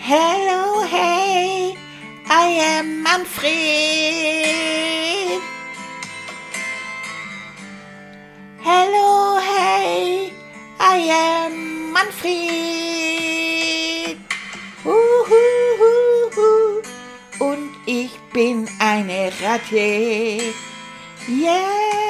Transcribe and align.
Hello, 0.00 0.86
hey, 0.86 1.74
I 2.26 2.46
am 2.76 3.02
Manfred. 3.02 3.48
Hello, 8.60 9.40
hey, 9.40 10.32
I 10.78 10.98
am 11.10 11.92
Manfred. 11.92 12.38
Uhuhuhu. 14.84 16.48
Und 17.40 17.70
ich 17.86 18.12
bin 18.32 18.68
eine 18.78 19.32
Ratte. 19.42 20.54
Yeah, 21.26 22.07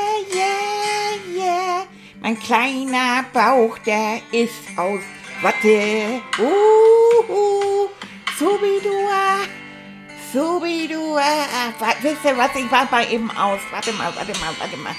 Mein 2.29 2.41
kleiner 2.41 3.25
Bauch, 3.33 3.79
der 3.79 4.21
ist 4.33 4.53
aus 4.77 5.01
Watte. 5.41 6.21
Uhu. 6.39 7.89
Subidua. 8.39 9.39
Subidua. 10.31 11.23
Wisst 12.03 12.25
ihr 12.27 12.37
was? 12.37 12.55
Ich 12.55 12.71
war 12.71 12.85
bei 12.85 13.09
eben 13.09 13.31
aus. 13.31 13.61
Warte 13.71 13.95
mal, 13.95 14.15
warte 14.15 14.39
mal, 14.41 14.55
warte 14.59 14.77
mal. 14.77 14.95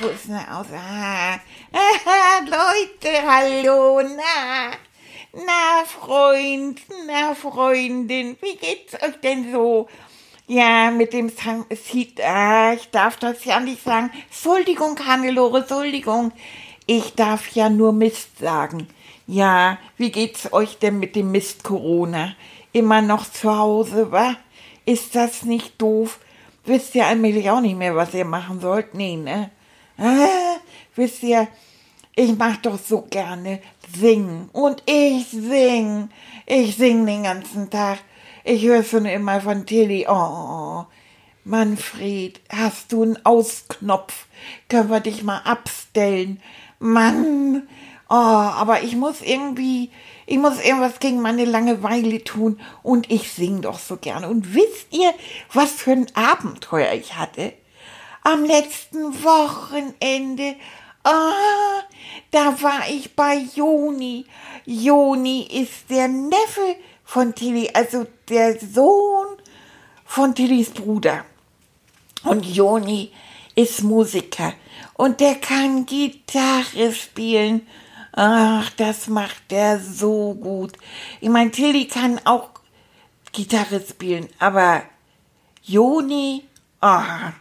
Wo 0.00 0.08
ist 0.08 0.26
denn 0.26 0.34
aus? 0.38 0.66
Ah. 0.74 1.38
Leute, 2.40 3.22
hallo, 3.24 4.00
na. 4.02 4.72
Na, 5.34 5.84
Freund, 5.84 6.80
na, 7.06 7.32
Freundin, 7.36 8.36
wie 8.40 8.56
geht's 8.56 8.94
euch 8.94 9.20
denn 9.22 9.52
so? 9.52 9.88
Ja, 10.50 10.90
mit 10.90 11.12
dem 11.12 11.28
Sang, 11.28 11.66
sieht, 11.70 12.22
ah, 12.24 12.72
ich 12.72 12.88
darf 12.90 13.18
das 13.18 13.44
ja 13.44 13.60
nicht 13.60 13.84
sagen. 13.84 14.10
Entschuldigung, 14.30 14.98
Hannelore, 15.06 15.58
Entschuldigung. 15.58 16.32
Ich 16.86 17.14
darf 17.14 17.50
ja 17.50 17.68
nur 17.68 17.92
Mist 17.92 18.38
sagen. 18.38 18.88
Ja, 19.26 19.76
wie 19.98 20.10
geht's 20.10 20.50
euch 20.54 20.78
denn 20.78 21.00
mit 21.00 21.16
dem 21.16 21.32
Mist 21.32 21.64
Corona? 21.64 22.34
Immer 22.72 23.02
noch 23.02 23.30
zu 23.30 23.54
Hause, 23.54 24.10
wa? 24.10 24.36
Ist 24.86 25.14
das 25.14 25.42
nicht 25.42 25.80
doof? 25.82 26.18
Wisst 26.64 26.94
ihr 26.94 27.04
allmählich 27.04 27.50
auch 27.50 27.60
nicht 27.60 27.76
mehr, 27.76 27.94
was 27.94 28.14
ihr 28.14 28.24
machen 28.24 28.58
sollt? 28.62 28.94
Nee, 28.94 29.16
ne? 29.16 29.50
Ah, 29.98 30.56
wisst 30.96 31.22
ihr, 31.24 31.46
ich 32.16 32.38
mach 32.38 32.56
doch 32.56 32.78
so 32.78 33.02
gerne 33.02 33.60
singen. 33.94 34.48
Und 34.54 34.82
ich 34.86 35.28
sing. 35.28 36.08
Ich 36.46 36.76
sing 36.76 37.04
den 37.04 37.24
ganzen 37.24 37.68
Tag. 37.68 37.98
Ich 38.50 38.62
höre 38.62 38.82
schon 38.82 39.04
immer 39.04 39.42
von 39.42 39.66
Tilly. 39.66 40.06
Oh, 40.08 40.86
Manfred, 41.44 42.40
hast 42.48 42.92
du 42.92 43.02
einen 43.02 43.22
Ausknopf? 43.26 44.24
Können 44.70 44.88
wir 44.88 45.00
dich 45.00 45.22
mal 45.22 45.40
abstellen? 45.40 46.40
Mann, 46.78 47.68
oh, 48.08 48.14
aber 48.14 48.82
ich 48.82 48.96
muss 48.96 49.20
irgendwie, 49.20 49.90
ich 50.24 50.38
muss 50.38 50.64
irgendwas 50.64 50.98
gegen 50.98 51.20
meine 51.20 51.44
Langeweile 51.44 52.24
tun 52.24 52.58
und 52.82 53.10
ich 53.10 53.30
sing 53.30 53.60
doch 53.60 53.78
so 53.78 53.98
gerne. 53.98 54.30
Und 54.30 54.54
wisst 54.54 54.86
ihr, 54.92 55.12
was 55.52 55.72
für 55.72 55.92
ein 55.92 56.06
Abenteuer 56.14 56.94
ich 56.94 57.16
hatte? 57.16 57.52
Am 58.22 58.46
letzten 58.46 59.24
Wochenende, 59.24 60.56
ah, 61.04 61.82
da 62.30 62.62
war 62.62 62.88
ich 62.88 63.14
bei 63.14 63.44
Joni. 63.54 64.24
Joni 64.64 65.42
ist 65.42 65.90
der 65.90 66.08
Neffe 66.08 66.76
von 67.08 67.34
Tilly, 67.34 67.70
also 67.72 68.06
der 68.28 68.60
Sohn 68.60 69.28
von 70.04 70.34
Tillys 70.34 70.68
Bruder. 70.68 71.24
Und 72.22 72.44
Joni 72.44 73.12
ist 73.54 73.82
Musiker 73.82 74.52
und 74.92 75.18
der 75.18 75.36
kann 75.36 75.86
Gitarre 75.86 76.92
spielen. 76.92 77.66
Ach, 78.12 78.68
das 78.76 79.08
macht 79.08 79.50
der 79.50 79.80
so 79.80 80.34
gut. 80.34 80.74
Ich 81.22 81.30
meine, 81.30 81.50
Tilly 81.50 81.88
kann 81.88 82.20
auch 82.26 82.50
Gitarre 83.32 83.80
spielen, 83.80 84.28
aber 84.38 84.82
Joni, 85.62 86.44
ah, 86.82 87.32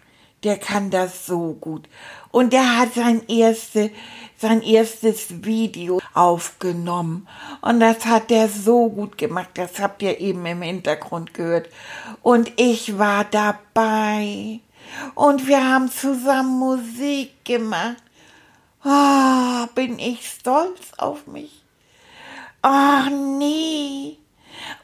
der 0.45 0.59
kann 0.59 0.91
das 0.91 1.25
so 1.25 1.57
gut. 1.59 1.89
Und 2.31 2.53
der 2.53 2.77
hat 2.77 2.93
sein 2.93 3.21
erste, 3.27 3.91
sein 4.37 4.61
erstes 4.61 5.43
Video 5.43 5.99
aufgenommen. 6.17 7.27
Und 7.61 7.79
das 7.79 8.05
hat 8.05 8.29
der 8.29 8.49
so 8.49 8.89
gut 8.89 9.17
gemacht. 9.17 9.49
Das 9.53 9.79
habt 9.79 10.01
ihr 10.01 10.19
eben 10.19 10.45
im 10.45 10.61
Hintergrund 10.61 11.33
gehört. 11.33 11.69
Und 12.23 12.51
ich 12.57 12.97
war 12.97 13.23
dabei. 13.23 14.59
Und 15.15 15.47
wir 15.47 15.63
haben 15.63 15.91
zusammen 15.91 16.59
Musik 16.59 17.45
gemacht. 17.45 17.97
Oh, 18.83 19.67
bin 19.75 19.99
ich 19.99 20.27
stolz 20.27 20.93
auf 20.97 21.27
mich. 21.27 21.63
Ach 22.61 23.09
nee. 23.09 24.17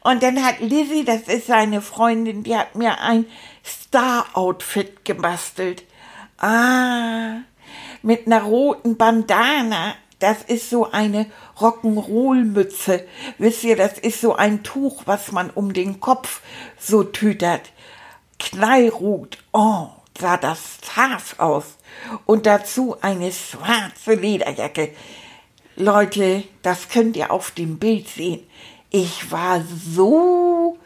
Und 0.02 0.22
dann 0.22 0.44
hat 0.44 0.60
Lizzie, 0.60 1.04
das 1.04 1.22
ist 1.22 1.48
seine 1.48 1.82
Freundin, 1.82 2.44
die 2.44 2.56
hat 2.56 2.76
mir 2.76 3.00
ein 3.00 3.26
Star-Outfit 3.64 5.04
gebastelt. 5.04 5.84
Ah, 6.38 7.38
mit 8.02 8.26
einer 8.26 8.42
roten 8.42 8.96
Bandana. 8.96 9.94
Das 10.24 10.40
ist 10.40 10.70
so 10.70 10.90
eine 10.90 11.26
Rock'n'Roll-Mütze. 11.60 13.06
Wisst 13.36 13.62
ihr, 13.62 13.76
das 13.76 13.98
ist 13.98 14.22
so 14.22 14.34
ein 14.34 14.62
Tuch, 14.62 15.02
was 15.04 15.32
man 15.32 15.50
um 15.50 15.74
den 15.74 16.00
Kopf 16.00 16.40
so 16.80 17.04
tütert. 17.04 17.72
Knallrot. 18.38 19.36
Oh, 19.52 19.88
sah 20.18 20.38
das 20.38 20.78
scharf 20.82 21.38
aus. 21.38 21.76
Und 22.24 22.46
dazu 22.46 22.96
eine 23.02 23.32
schwarze 23.32 24.14
Lederjacke. 24.14 24.94
Leute, 25.76 26.44
das 26.62 26.88
könnt 26.88 27.18
ihr 27.18 27.30
auf 27.30 27.50
dem 27.50 27.78
Bild 27.78 28.08
sehen. 28.08 28.46
Ich 28.88 29.30
war 29.30 29.62
so, 29.62 30.78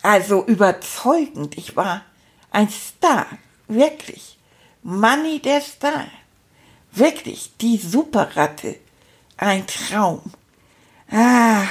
also 0.00 0.46
überzeugend. 0.46 1.58
Ich 1.58 1.76
war 1.76 2.06
ein 2.50 2.70
Star. 2.70 3.26
Wirklich. 3.68 4.38
Manny 4.82 5.40
der 5.40 5.60
Star. 5.60 6.06
Wirklich, 6.94 7.52
die 7.60 7.78
Superratte. 7.78 8.76
Ein 9.38 9.66
Traum. 9.66 10.20
Ah, 11.10 11.64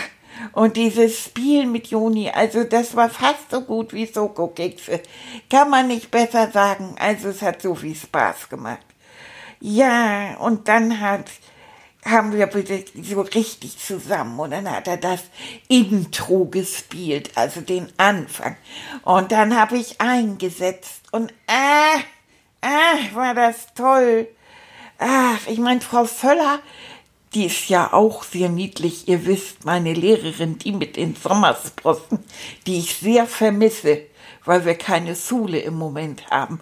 und 0.53 0.75
dieses 0.75 1.25
Spiel 1.25 1.65
mit 1.67 1.87
Juni, 1.87 2.29
also 2.29 2.63
das 2.63 2.95
war 2.95 3.09
fast 3.09 3.51
so 3.51 3.61
gut 3.61 3.93
wie 3.93 4.05
Soko-Kekse. 4.05 5.01
Kann 5.49 5.69
man 5.69 5.87
nicht 5.87 6.09
besser 6.09 6.51
sagen. 6.51 6.95
Also 6.99 7.29
es 7.29 7.41
hat 7.41 7.61
so 7.61 7.75
viel 7.75 7.95
Spaß 7.95 8.49
gemacht. 8.49 8.85
Ja, 9.59 10.37
und 10.37 10.67
dann 10.67 10.99
hat, 10.99 11.29
haben 12.03 12.33
wir 12.33 12.49
so 13.03 13.21
richtig 13.21 13.77
zusammen 13.77 14.39
und 14.39 14.51
dann 14.51 14.69
hat 14.69 14.87
er 14.87 14.97
das 14.97 15.21
Intro 15.67 16.45
gespielt, 16.45 17.29
also 17.35 17.61
den 17.61 17.87
Anfang. 17.97 18.57
Und 19.03 19.31
dann 19.31 19.55
habe 19.55 19.77
ich 19.77 20.01
eingesetzt 20.01 21.03
und 21.11 21.31
ah, 21.45 21.99
ah, 22.61 22.97
war 23.13 23.35
das 23.35 23.71
toll. 23.75 24.27
Ach, 25.03 25.47
ich 25.47 25.57
meine, 25.57 25.81
Frau 25.81 26.05
Völler, 26.05 26.59
die 27.33 27.45
ist 27.45 27.69
ja 27.69 27.91
auch 27.91 28.23
sehr 28.23 28.49
niedlich. 28.49 29.07
Ihr 29.07 29.25
wisst, 29.25 29.65
meine 29.65 29.93
Lehrerin, 29.93 30.59
die 30.59 30.73
mit 30.73 30.95
den 30.95 31.15
Sommersprossen, 31.15 32.19
die 32.67 32.77
ich 32.77 32.97
sehr 32.97 33.25
vermisse, 33.25 34.01
weil 34.45 34.63
wir 34.63 34.75
keine 34.75 35.15
Schule 35.15 35.57
im 35.57 35.73
Moment 35.73 36.29
haben. 36.29 36.59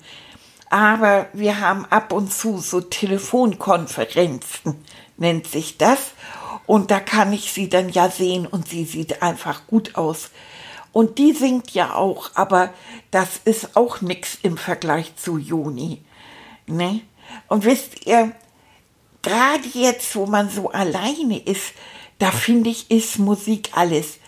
Aber 0.69 1.27
wir 1.33 1.59
haben 1.59 1.85
ab 1.87 2.13
und 2.13 2.31
zu 2.31 2.59
so 2.59 2.79
Telefonkonferenzen, 2.79 4.85
nennt 5.17 5.47
sich 5.47 5.77
das. 5.77 6.11
Und 6.65 6.91
da 6.91 7.01
kann 7.01 7.33
ich 7.33 7.51
sie 7.51 7.67
dann 7.67 7.89
ja 7.89 8.09
sehen 8.09 8.47
und 8.47 8.69
sie 8.69 8.85
sieht 8.85 9.21
einfach 9.21 9.67
gut 9.67 9.95
aus. 9.95 10.29
Und 10.93 11.17
die 11.17 11.33
singt 11.33 11.71
ja 11.71 11.93
auch, 11.93 12.31
aber 12.35 12.69
das 13.11 13.41
ist 13.43 13.75
auch 13.75 13.99
nix 13.99 14.37
im 14.43 14.55
Vergleich 14.55 15.17
zu 15.17 15.37
Juni. 15.37 16.01
Ne? 16.67 17.01
Und 17.47 17.65
wisst 17.65 18.05
ihr, 18.05 18.31
gerade 19.21 19.67
jetzt, 19.73 20.15
wo 20.15 20.25
man 20.25 20.49
so 20.49 20.69
alleine 20.69 21.39
ist, 21.39 21.73
da 22.19 22.31
finde 22.31 22.69
ich, 22.69 22.91
ist 22.91 23.17
Musik 23.19 23.69
alles. 23.73 24.19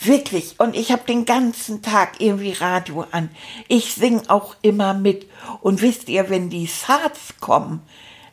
Wirklich. 0.00 0.54
Und 0.58 0.76
ich 0.76 0.92
habe 0.92 1.02
den 1.06 1.24
ganzen 1.24 1.82
Tag 1.82 2.20
irgendwie 2.20 2.52
Radio 2.52 3.04
an. 3.10 3.30
Ich 3.66 3.94
sing 3.94 4.22
auch 4.28 4.54
immer 4.62 4.94
mit. 4.94 5.28
Und 5.60 5.82
wisst 5.82 6.08
ihr, 6.08 6.30
wenn 6.30 6.50
die 6.50 6.68
Charts 6.68 7.34
kommen, 7.40 7.82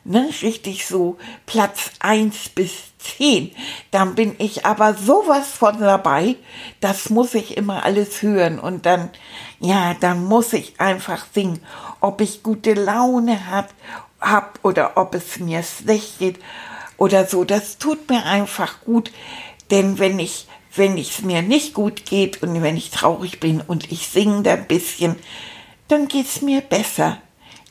ne, 0.04 0.28
richtig 0.42 0.86
so 0.86 1.18
Platz 1.44 1.90
eins 1.98 2.48
bis 2.48 2.72
zehn, 2.98 3.50
dann 3.90 4.14
bin 4.14 4.36
ich 4.38 4.64
aber 4.64 4.94
sowas 4.94 5.48
von 5.48 5.80
dabei, 5.80 6.36
das 6.80 7.10
muss 7.10 7.34
ich 7.34 7.56
immer 7.56 7.84
alles 7.84 8.22
hören. 8.22 8.60
Und 8.60 8.86
dann, 8.86 9.10
ja, 9.58 9.94
dann 9.94 10.24
muss 10.24 10.52
ich 10.52 10.80
einfach 10.80 11.26
singen, 11.34 11.60
ob 12.00 12.20
ich 12.20 12.44
gute 12.44 12.74
Laune 12.74 13.50
hat, 13.50 13.68
hab 14.30 14.58
oder 14.62 14.96
ob 14.96 15.14
es 15.14 15.38
mir 15.38 15.62
schlecht 15.62 16.18
geht 16.18 16.38
oder 16.96 17.26
so. 17.26 17.44
Das 17.44 17.78
tut 17.78 18.08
mir 18.10 18.24
einfach 18.24 18.80
gut, 18.80 19.10
denn 19.70 19.98
wenn 19.98 20.18
ich 20.18 20.46
wenn 20.74 20.98
es 20.98 21.22
mir 21.22 21.40
nicht 21.40 21.72
gut 21.72 22.04
geht 22.04 22.42
und 22.42 22.62
wenn 22.62 22.76
ich 22.76 22.90
traurig 22.90 23.40
bin 23.40 23.62
und 23.62 23.90
ich 23.90 24.08
singe 24.08 24.42
da 24.42 24.52
ein 24.52 24.66
bisschen, 24.66 25.16
dann 25.88 26.06
geht 26.06 26.26
es 26.26 26.42
mir 26.42 26.60
besser. 26.60 27.18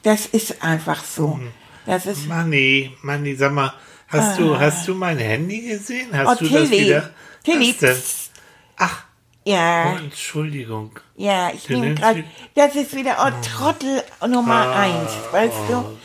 Das 0.02 0.26
ist 0.26 0.64
einfach 0.64 1.04
so. 1.04 1.40
Das 1.86 2.08
ist 2.08 2.28
Manni, 2.28 2.92
Manni, 3.04 3.36
sag 3.36 3.54
mal, 3.54 3.74
hast 4.08 4.40
du, 4.40 4.58
hast 4.58 4.88
du 4.88 4.96
mein 4.96 5.20
Handy 5.20 5.62
gesehen? 5.62 6.10
Hast 6.14 6.42
Oh, 6.42 6.46
du 6.46 6.50
das 6.50 6.70
Tilly. 6.70 6.86
wieder? 6.86 7.10
Tilly. 7.44 7.76
Ach, 8.78 9.04
ja, 9.44 9.94
oh, 9.94 9.98
Entschuldigung. 10.04 11.00
ja, 11.16 11.52
ich 11.54 11.70
nehme 11.70 11.94
gerade, 11.94 12.24
das 12.56 12.76
ist 12.76 12.96
wieder 12.96 13.18
oh, 13.24 13.32
Trottel 13.48 14.04
Nummer 14.28 14.66
Ah, 14.68 14.82
eins, 14.82 15.12
weißt 15.32 15.70
du? 15.70 15.98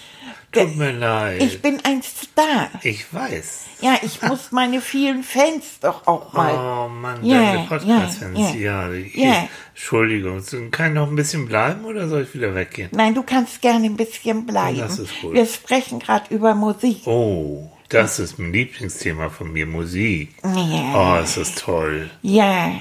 Tut 0.53 0.77
mir 0.77 0.91
leid. 0.93 1.43
Ich 1.43 1.63
bin 1.63 1.79
ein 1.85 2.03
Star. 2.03 2.71
Ich 2.83 3.13
weiß. 3.15 3.67
Ja, 3.83 3.95
ich 4.03 4.21
muss 4.23 4.51
meine 4.51 4.81
vielen 4.81 5.23
Fans 5.23 5.79
doch 5.81 6.07
auch 6.09 6.33
mal. 6.33 6.53
Oh 6.87 6.89
Mann, 6.89 7.25
Ja, 7.25 7.53
deine 7.55 7.67
Podcast-Fans. 7.69 8.37
ja, 8.55 8.89
Ja, 8.89 8.93
ja. 8.93 9.05
Ja. 9.15 9.49
Entschuldigung. 9.75 10.43
Kann 10.73 10.89
ich 10.89 10.95
noch 10.95 11.09
ein 11.09 11.15
bisschen 11.17 11.47
bleiben 11.47 11.85
oder 11.85 12.09
soll 12.09 12.23
ich 12.23 12.35
wieder 12.35 12.55
weggehen? 12.55 12.89
Nein, 12.93 13.15
du 13.15 13.23
kannst 13.23 13.63
gerne 13.63 13.87
ein 13.87 13.97
bisschen 13.97 14.45
bleiben. 14.45 14.79
Das 14.79 14.99
ist 14.99 15.21
gut. 15.21 15.35
Wir 15.35 15.47
sprechen 15.47 16.01
gerade 16.01 16.35
über 16.35 16.55
Musik. 16.57 17.07
Oh, 17.07 17.71
das 17.89 18.19
ist 18.19 18.39
mein 18.39 18.53
Lieblingsthema 18.53 19.31
von 19.31 19.53
mir, 19.53 19.67
Musik. 19.67 20.31
Ja. 20.43 21.17
Oh, 21.19 21.23
es 21.23 21.37
ist 21.37 21.59
toll. 21.61 22.11
Ja. 22.23 22.73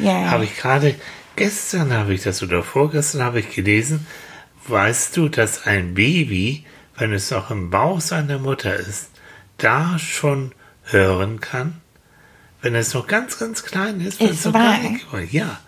Ja. 0.00 0.30
Habe 0.30 0.44
ich 0.44 0.56
gerade, 0.56 0.96
gestern 1.36 1.92
habe 1.92 2.12
ich 2.14 2.22
das 2.22 2.42
oder 2.42 2.62
vorgestern 2.64 3.22
habe 3.22 3.38
ich 3.40 3.50
gelesen, 3.54 4.06
weißt 4.66 5.16
du, 5.16 5.28
dass 5.28 5.66
ein 5.66 5.94
Baby, 5.94 6.64
wenn 6.96 7.12
es 7.12 7.30
noch 7.30 7.50
im 7.50 7.70
Bauch 7.70 8.00
seiner 8.00 8.38
Mutter 8.38 8.74
ist, 8.74 9.10
da 9.58 9.98
schon 9.98 10.52
hören 10.84 11.40
kann? 11.40 11.80
Wenn 12.60 12.74
es 12.74 12.94
noch 12.94 13.06
ganz, 13.06 13.38
ganz 13.38 13.64
klein 13.64 14.00
ist, 14.00 14.20
wenn 14.20 14.30
es 14.30 14.44
noch 14.44 14.52
gar 14.52 14.78
nicht 14.78 15.32
Ja. 15.32 15.58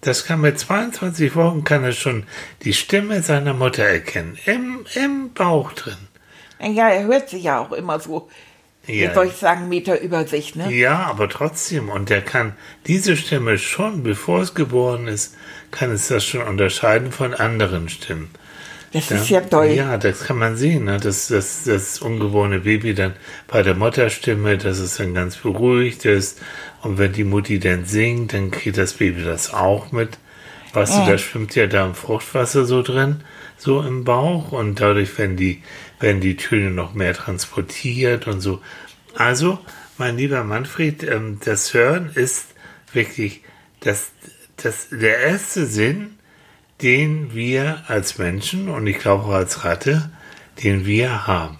Das 0.00 0.24
kann 0.24 0.40
mit 0.40 0.58
22 0.58 1.36
Wochen 1.36 1.62
kann 1.62 1.84
er 1.84 1.92
schon 1.92 2.24
die 2.62 2.72
Stimme 2.72 3.22
seiner 3.22 3.52
Mutter 3.52 3.84
erkennen. 3.84 4.38
Im, 4.46 4.86
im 4.94 5.34
Bauch 5.34 5.72
drin. 5.72 5.98
Ja, 6.58 6.88
er 6.88 7.04
hört 7.04 7.28
sich 7.28 7.42
ja 7.42 7.58
auch 7.58 7.72
immer 7.72 8.00
so, 8.00 8.30
Ja. 8.94 9.14
soll 9.14 9.26
ich 9.26 9.34
sagen, 9.34 9.68
Meter 9.68 10.00
über 10.00 10.26
sich, 10.26 10.54
ne? 10.56 10.72
Ja, 10.72 11.06
aber 11.06 11.28
trotzdem. 11.28 11.88
Und 11.88 12.10
er 12.10 12.20
kann 12.22 12.54
diese 12.86 13.16
Stimme 13.16 13.58
schon, 13.58 14.02
bevor 14.02 14.40
es 14.40 14.54
geboren 14.54 15.06
ist, 15.08 15.36
kann 15.70 15.90
es 15.92 16.08
das 16.08 16.24
schon 16.24 16.42
unterscheiden 16.42 17.12
von 17.12 17.34
anderen 17.34 17.88
Stimmen. 17.88 18.30
Das 18.92 19.10
ist 19.12 19.30
ja 19.30 19.40
toll. 19.40 19.66
Ja, 19.68 19.96
das 19.98 20.24
kann 20.24 20.36
man 20.38 20.56
sehen, 20.56 20.84
ne? 20.84 20.98
dass 20.98 21.28
das, 21.28 21.62
das 21.64 22.00
ungeborene 22.00 22.60
Baby 22.60 22.92
dann 22.92 23.14
bei 23.46 23.62
der 23.62 23.76
Mutterstimme, 23.76 24.58
dass 24.58 24.78
es 24.78 24.96
dann 24.96 25.14
ganz 25.14 25.36
beruhigt 25.36 26.04
ist. 26.04 26.40
Und 26.82 26.98
wenn 26.98 27.12
die 27.12 27.22
Mutti 27.22 27.60
dann 27.60 27.84
singt, 27.84 28.32
dann 28.32 28.50
kriegt 28.50 28.78
das 28.78 28.94
Baby 28.94 29.22
das 29.22 29.54
auch 29.54 29.92
mit. 29.92 30.18
Weißt 30.72 30.92
Ja. 30.92 31.04
du, 31.04 31.10
da 31.12 31.18
schwimmt 31.18 31.54
ja 31.54 31.68
da 31.68 31.86
im 31.86 31.94
Fruchtwasser 31.94 32.64
so 32.64 32.82
drin, 32.82 33.22
so 33.56 33.80
im 33.80 34.02
Bauch. 34.02 34.50
Und 34.50 34.80
dadurch 34.80 35.16
werden 35.18 35.36
die, 35.36 35.62
werden 36.00 36.20
die 36.20 36.36
Töne 36.36 36.70
noch 36.70 36.94
mehr 36.94 37.14
transportiert 37.14 38.26
und 38.26 38.40
so. 38.40 38.60
Also, 39.14 39.58
mein 39.98 40.16
lieber 40.16 40.42
Manfred, 40.44 41.02
ähm, 41.04 41.38
das 41.44 41.74
Hören 41.74 42.10
ist 42.14 42.46
wirklich 42.92 43.42
das, 43.80 44.10
das, 44.56 44.88
der 44.90 45.18
erste 45.18 45.66
Sinn, 45.66 46.18
den 46.82 47.34
wir 47.34 47.84
als 47.86 48.18
Menschen 48.18 48.68
und 48.68 48.86
ich 48.86 48.98
glaube 48.98 49.24
auch 49.24 49.32
als 49.34 49.64
Ratte, 49.64 50.10
den 50.62 50.86
wir 50.86 51.26
haben. 51.26 51.59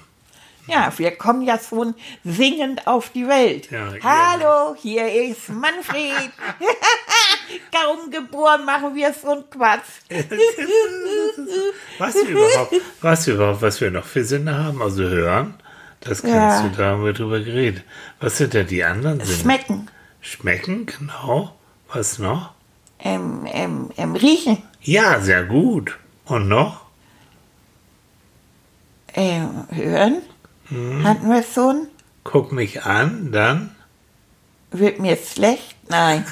Ja, 0.70 0.92
wir 0.96 1.10
kommen 1.16 1.42
ja 1.42 1.58
schon 1.58 1.94
singend 2.24 2.86
auf 2.86 3.10
die 3.10 3.26
Welt. 3.26 3.70
Ja. 3.70 3.92
Hallo, 4.02 4.74
hier 4.80 5.10
ist 5.12 5.48
Manfred. 5.48 6.30
Kaum 7.74 8.10
geboren 8.10 8.64
machen 8.64 8.94
wir 8.94 9.12
so 9.12 9.30
einen 9.32 9.50
Quatsch. 9.50 9.80
Was 11.98 12.14
wir 12.14 12.28
überhaupt, 12.28 12.74
was 13.00 13.26
wir 13.26 13.34
überhaupt, 13.34 13.62
was 13.62 13.80
wir 13.80 13.90
noch 13.90 14.04
für 14.04 14.24
Sinne 14.24 14.56
haben, 14.64 14.80
also 14.82 15.02
hören, 15.02 15.54
das 16.00 16.22
kannst 16.22 16.34
Ja. 16.34 16.68
du, 16.68 16.76
da 16.76 16.84
haben 16.92 17.04
wir 17.04 17.12
drüber 17.12 17.40
geredet. 17.40 17.82
Was 18.20 18.38
sind 18.38 18.54
denn 18.54 18.66
die 18.66 18.82
anderen 18.84 19.20
Sinne? 19.20 19.38
Schmecken, 19.38 19.88
Schmecken, 20.20 20.86
genau. 20.86 21.54
Was 21.92 22.18
noch? 22.18 22.52
ähm, 23.00 23.46
ähm, 23.52 23.90
ähm, 23.96 24.14
riechen, 24.14 24.62
Ja, 24.82 25.20
sehr 25.20 25.44
gut. 25.44 25.98
Und 26.26 26.48
noch? 26.48 26.82
ähm, 29.14 29.64
hören. 29.72 30.22
Hm. 30.70 31.04
Hatten 31.04 31.28
wir 31.30 31.42
schon? 31.42 31.88
Guck 32.24 32.52
mich 32.52 32.82
an, 32.82 33.30
dann. 33.32 33.74
Wird 34.70 35.00
mir 35.00 35.16
schlecht? 35.16 35.76
Nein. 35.88 36.24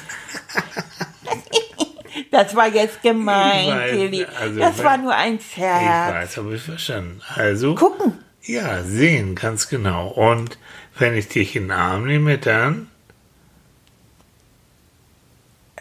das 2.31 2.55
war 2.55 2.67
jetzt 2.73 3.01
gemein, 3.01 3.81
Ich 3.87 3.91
Tilly. 3.91 4.25
also 4.39 4.59
das 4.59 4.83
war 4.83 4.97
nur 4.97 5.13
ein 5.13 5.35
Ich 5.35 5.51
Scherz. 5.53 6.13
weiß, 6.13 6.37
habe 6.37 6.55
ich 6.55 6.61
verstanden. 6.61 7.21
Also. 7.35 7.75
Gucken. 7.75 8.13
Ja, 8.43 8.83
sehen, 8.83 9.35
ganz 9.35 9.67
genau. 9.67 10.07
Und 10.07 10.57
wenn 10.97 11.15
ich 11.15 11.27
dich 11.27 11.55
in 11.55 11.63
den 11.63 11.71
Arm 11.71 12.05
nehme, 12.05 12.37
dann. 12.37 12.89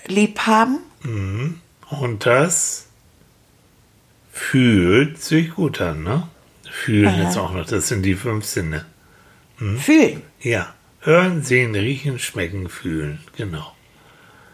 Lieb 0.07 0.41
haben. 0.41 0.79
Mhm. 1.03 1.61
Und 1.91 2.27
das 2.27 2.87
fühlt 4.33 5.23
sich 5.23 5.55
gut 5.55 5.81
an, 5.81 6.03
ne? 6.03 6.29
Fühlen 6.85 7.19
jetzt 7.23 7.37
auch 7.37 7.53
noch, 7.53 7.67
das 7.67 7.89
sind 7.89 8.03
die 8.03 8.15
fünf 8.15 8.45
Sinne. 8.45 8.85
Hm? 9.59 9.79
Fühlen. 9.79 10.23
Ja. 10.41 10.75
Hören, 11.01 11.43
sehen, 11.43 11.75
riechen, 11.75 12.19
schmecken, 12.19 12.69
fühlen. 12.69 13.19
Genau. 13.37 13.73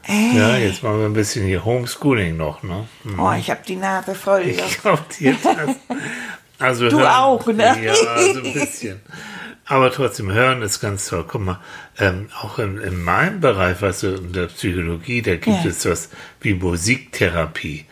Äh. 0.06 0.36
Ja, 0.36 0.56
jetzt 0.56 0.82
machen 0.82 1.00
wir 1.00 1.06
ein 1.06 1.12
bisschen 1.14 1.46
hier 1.46 1.64
Homeschooling 1.64 2.36
noch, 2.36 2.62
ne? 2.62 2.86
Hm. 3.04 3.18
Oh, 3.18 3.32
ich 3.32 3.50
habe 3.50 3.60
die 3.66 3.76
Nase 3.76 4.14
voll. 4.14 4.42
Ich 4.42 4.80
glaube 4.80 5.02
dir 5.18 5.36
das. 5.42 5.76
Also 6.58 6.88
Du 6.90 6.98
hören, 7.00 7.10
auch, 7.12 7.46
ne? 7.46 7.76
Ja, 7.82 7.94
so 7.94 8.40
ein 8.40 8.52
bisschen. 8.52 9.00
Aber 9.66 9.90
trotzdem, 9.90 10.30
hören 10.30 10.60
ist 10.62 10.80
ganz 10.80 11.08
toll. 11.08 11.24
Guck 11.26 11.40
mal, 11.42 11.60
ähm, 11.98 12.28
auch 12.40 12.58
in, 12.58 12.78
in 12.78 13.02
meinem 13.02 13.40
Bereich, 13.40 13.78
du, 14.00 14.14
in 14.14 14.32
der 14.32 14.46
Psychologie, 14.46 15.22
da 15.22 15.36
gibt 15.36 15.64
Ja. 15.64 15.70
es 15.70 15.86
was 15.86 16.10
wie 16.40 16.54
Musiktherapie. 16.54 17.86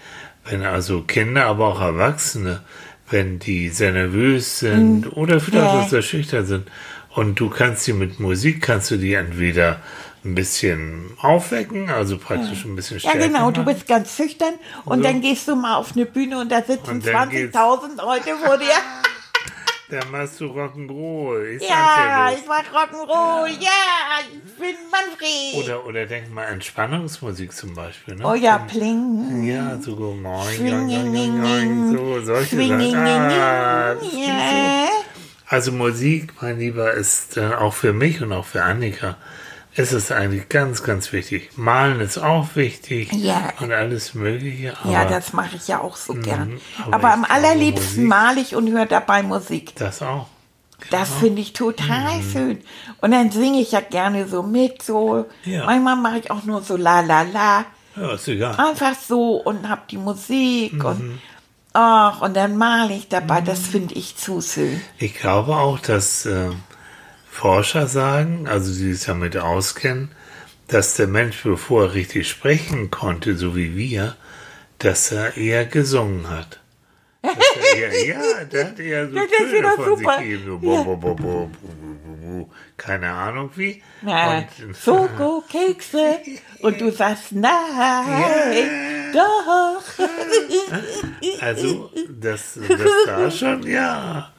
Wenn 0.44 0.62
also 0.64 1.02
Kinder, 1.02 1.46
aber 1.46 1.66
auch 1.68 1.80
Erwachsene, 1.80 2.62
wenn 3.12 3.38
die 3.38 3.68
sehr 3.68 3.92
nervös 3.92 4.58
sind 4.58 5.06
oder 5.16 5.38
vielleicht 5.40 5.64
Mhm. 5.72 5.78
Ja. 5.78 5.84
auch 5.84 5.88
sehr 5.88 6.02
schüchtern 6.02 6.46
sind 6.46 6.68
und 7.10 7.38
du 7.38 7.48
kannst 7.50 7.84
sie 7.84 7.92
mit 7.92 8.18
Musik, 8.20 8.62
kannst 8.62 8.90
du 8.90 8.96
die 8.96 9.14
entweder 9.14 9.80
ein 10.24 10.34
bisschen 10.34 11.10
aufwecken, 11.20 11.90
also 11.90 12.16
praktisch 12.16 12.64
ein 12.64 12.76
bisschen 12.76 12.98
Ja, 12.98 13.10
stärker 13.10 13.26
genau, 13.28 13.50
du 13.50 13.62
machen. 13.62 13.74
bist 13.74 13.88
ganz 13.88 14.16
schüchtern 14.16 14.54
und 14.84 14.98
So. 14.98 15.02
dann 15.04 15.20
gehst 15.20 15.46
du 15.48 15.56
mal 15.56 15.74
auf 15.76 15.92
eine 15.96 16.06
Bühne 16.06 16.38
und 16.40 16.50
da 16.50 16.62
sitzen 16.62 16.90
Und 16.90 17.06
dann 17.06 17.28
geht's- 17.30 17.54
20.000 17.56 17.96
Leute 17.96 18.30
vor 18.44 18.56
dir. 18.58 18.66
Dann 19.92 20.10
machst 20.10 20.40
du 20.40 20.46
Rock'n'Roll. 20.46 21.58
Sag's 21.58 21.68
Ja, 21.68 22.30
dir 22.30 22.38
ich 22.38 22.46
mach 22.46 22.64
Rock'n'Roll, 22.72 23.48
ja, 23.60 24.20
ich 24.22 24.54
bin 24.54 24.74
Manfred. 24.90 25.54
Oder, 25.54 25.84
oder 25.86 26.06
denk 26.06 26.32
mal 26.32 26.44
Entspannungsmusik 26.44 27.52
zum 27.52 27.74
Beispiel. 27.74 28.14
Ne? 28.14 28.26
oh 28.26 28.32
ja, 28.32 28.56
pling. 28.56 29.44
Ja, 29.44 29.78
so 29.78 29.94
moin, 29.94 30.66
joing, 30.66 30.88
ding, 31.12 31.36
joing, 31.36 31.94
so 31.94 32.22
solche 32.22 32.56
Sachen. 32.56 32.94
Ah, 32.96 33.92
ist 33.92 34.12
Ja. 34.14 34.86
so. 34.88 35.04
Also 35.48 35.72
Musik, 35.72 36.32
mein 36.40 36.58
Lieber, 36.58 36.94
ist 36.94 37.36
äh, 37.36 37.52
auch 37.54 37.74
für 37.74 37.92
mich 37.92 38.22
und 38.22 38.32
auch 38.32 38.46
für 38.46 38.62
Annika 38.62 39.18
ist 39.74 39.92
es 39.92 40.12
eigentlich 40.12 40.48
ganz, 40.48 40.82
ganz 40.82 41.12
wichtig. 41.12 41.50
Malen 41.56 42.00
ist 42.00 42.18
auch 42.18 42.48
wichtig 42.56 43.10
Ja. 43.12 43.52
und 43.60 43.72
alles 43.72 44.14
Mögliche. 44.14 44.76
Aber 44.82 44.92
Ja, 44.92 45.04
das 45.06 45.32
mache 45.32 45.56
ich 45.56 45.68
ja 45.68 45.80
auch 45.80 45.96
so 45.96 46.14
gern. 46.14 46.50
Mhm, 46.54 46.60
aber 46.84 46.94
Aber, 46.94 47.08
ich 47.08 47.14
am 47.14 47.24
allerliebsten 47.24 48.04
male 48.06 48.40
ich 48.40 48.54
und 48.54 48.70
höre 48.70 48.86
dabei 48.86 49.22
Musik. 49.22 49.74
das 49.76 50.02
auch. 50.02 50.26
Das 50.90 51.10
finde 51.10 51.40
ich 51.40 51.52
total 51.52 52.18
Mhm. 52.18 52.30
schön. 52.32 52.60
Und 53.00 53.12
dann 53.12 53.30
singe 53.30 53.60
ich 53.60 53.70
ja 53.72 53.80
gerne 53.80 54.26
so 54.28 54.42
mit, 54.42 54.82
so. 54.82 55.26
Ja. 55.44 55.64
Manchmal 55.64 55.96
mache 55.96 56.18
ich 56.18 56.30
auch 56.30 56.42
nur 56.42 56.60
so 56.62 56.76
la 56.76 57.00
la 57.00 57.22
la. 57.22 57.64
Ja, 57.96 58.14
ist 58.14 58.26
egal. 58.28 58.56
Einfach 58.58 58.94
so 58.96 59.36
und 59.36 59.68
hab 59.68 59.86
die 59.88 59.98
Musik 59.98 60.72
Mhm. 60.74 60.84
und 60.84 61.20
ach, 61.72 62.20
und 62.20 62.34
dann 62.36 62.56
male 62.56 62.94
ich 62.94 63.08
dabei. 63.08 63.40
Das 63.40 63.60
finde 63.60 63.94
ich 63.94 64.16
zu 64.16 64.40
schön. 64.42 64.80
Ich 64.98 65.14
glaube 65.14 65.54
auch, 65.56 65.78
dass 65.78 66.26
äh, 66.26 66.50
Forscher 67.32 67.86
sagen, 67.86 68.46
also 68.46 68.70
die 68.72 68.92
sich 68.92 69.06
damit 69.06 69.38
auskennen, 69.38 70.10
dass 70.68 70.96
der 70.96 71.06
Mensch, 71.06 71.42
bevor 71.42 71.84
er 71.84 71.94
richtig 71.94 72.28
sprechen 72.28 72.90
konnte, 72.90 73.36
so 73.36 73.56
wie 73.56 73.74
wir, 73.74 74.16
dass 74.78 75.10
er 75.12 75.36
eher 75.38 75.64
gesungen 75.64 76.28
hat. 76.28 76.60
Er 77.22 77.90
eher, 77.90 78.06
ja, 78.06 78.44
der 78.44 78.66
hat 78.66 78.78
eher 78.78 79.08
so 79.08 79.14
das 79.14 79.26
Töne 79.30 79.70
von 79.76 79.84
super. 79.96 80.18
sich 80.18 80.26
gegeben. 80.28 80.42
So 80.46 80.58
bo, 80.58 80.74
Ja. 80.74 80.82
bo, 80.82 80.96
bo, 80.96 81.14
bo, 81.14 81.22
bo, 81.24 81.48
bo, 81.50 82.16
bo. 82.20 82.50
Keine 82.76 83.10
Ahnung 83.12 83.50
wie. 83.56 83.82
Na, 84.02 84.38
Und- 84.38 84.76
Schokokekse. 84.76 86.18
Und 86.60 86.80
du 86.80 86.90
sagst, 86.92 87.32
nein, 87.32 89.12
doch. 89.14 89.82
Also, 91.40 91.90
das, 92.20 92.58
das 92.68 92.80
da 93.06 93.30
schon, 93.30 93.66
ja. 93.66 94.32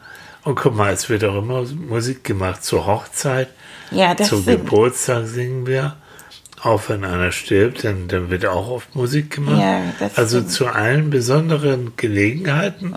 Und 0.43 0.55
guck 0.55 0.75
mal, 0.75 0.91
es 0.91 1.09
wird 1.09 1.23
auch 1.23 1.37
immer 1.37 1.63
Musik 1.63 2.23
gemacht 2.23 2.63
zur 2.63 2.85
Hochzeit. 2.85 3.49
Ja, 3.91 4.13
das 4.13 4.29
Zum. 4.29 4.45
Geburtstag 4.45 5.27
singen 5.27 5.65
wir. 5.67 5.95
Auch 6.61 6.87
wenn 6.87 7.03
einer 7.03 7.33
stirbt, 7.33 7.83
dann, 7.83 8.07
dann 8.07 8.29
wird 8.29 8.45
auch 8.45 8.69
oft 8.69 8.95
Musik 8.95 9.31
gemacht. 9.31 9.59
Ja, 9.59 9.81
das 9.99 10.17
also 10.17 10.37
stimmt. 10.37 10.51
zu 10.51 10.67
allen 10.67 11.09
besonderen 11.09 11.91
Gelegenheiten 11.97 12.95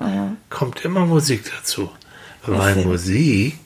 kommt 0.51 0.85
immer 0.85 1.05
Musik 1.05 1.51
dazu. 1.57 1.91
Weil. 2.45 2.77
Musik, 2.85 3.59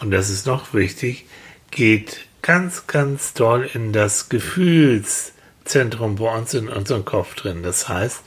und 0.00 0.10
das 0.10 0.30
ist 0.30 0.46
noch 0.46 0.74
wichtig, 0.74 1.26
geht 1.70 2.26
ganz, 2.42 2.88
ganz 2.88 3.34
doll 3.34 3.68
in 3.72 3.92
das 3.92 4.28
Gefühlszentrum 4.28 6.16
bei 6.16 6.36
uns 6.36 6.54
in 6.54 6.68
unserem 6.68 7.04
Kopf 7.04 7.36
drin. 7.36 7.62
Das 7.62 7.88
heißt, 7.88 8.22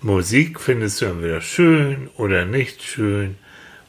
Musik 0.00 0.58
findest 0.58 1.00
du 1.00 1.06
entweder 1.06 1.42
schön 1.42 2.08
oder 2.16 2.46
nicht 2.46 2.82
schön, 2.82 3.36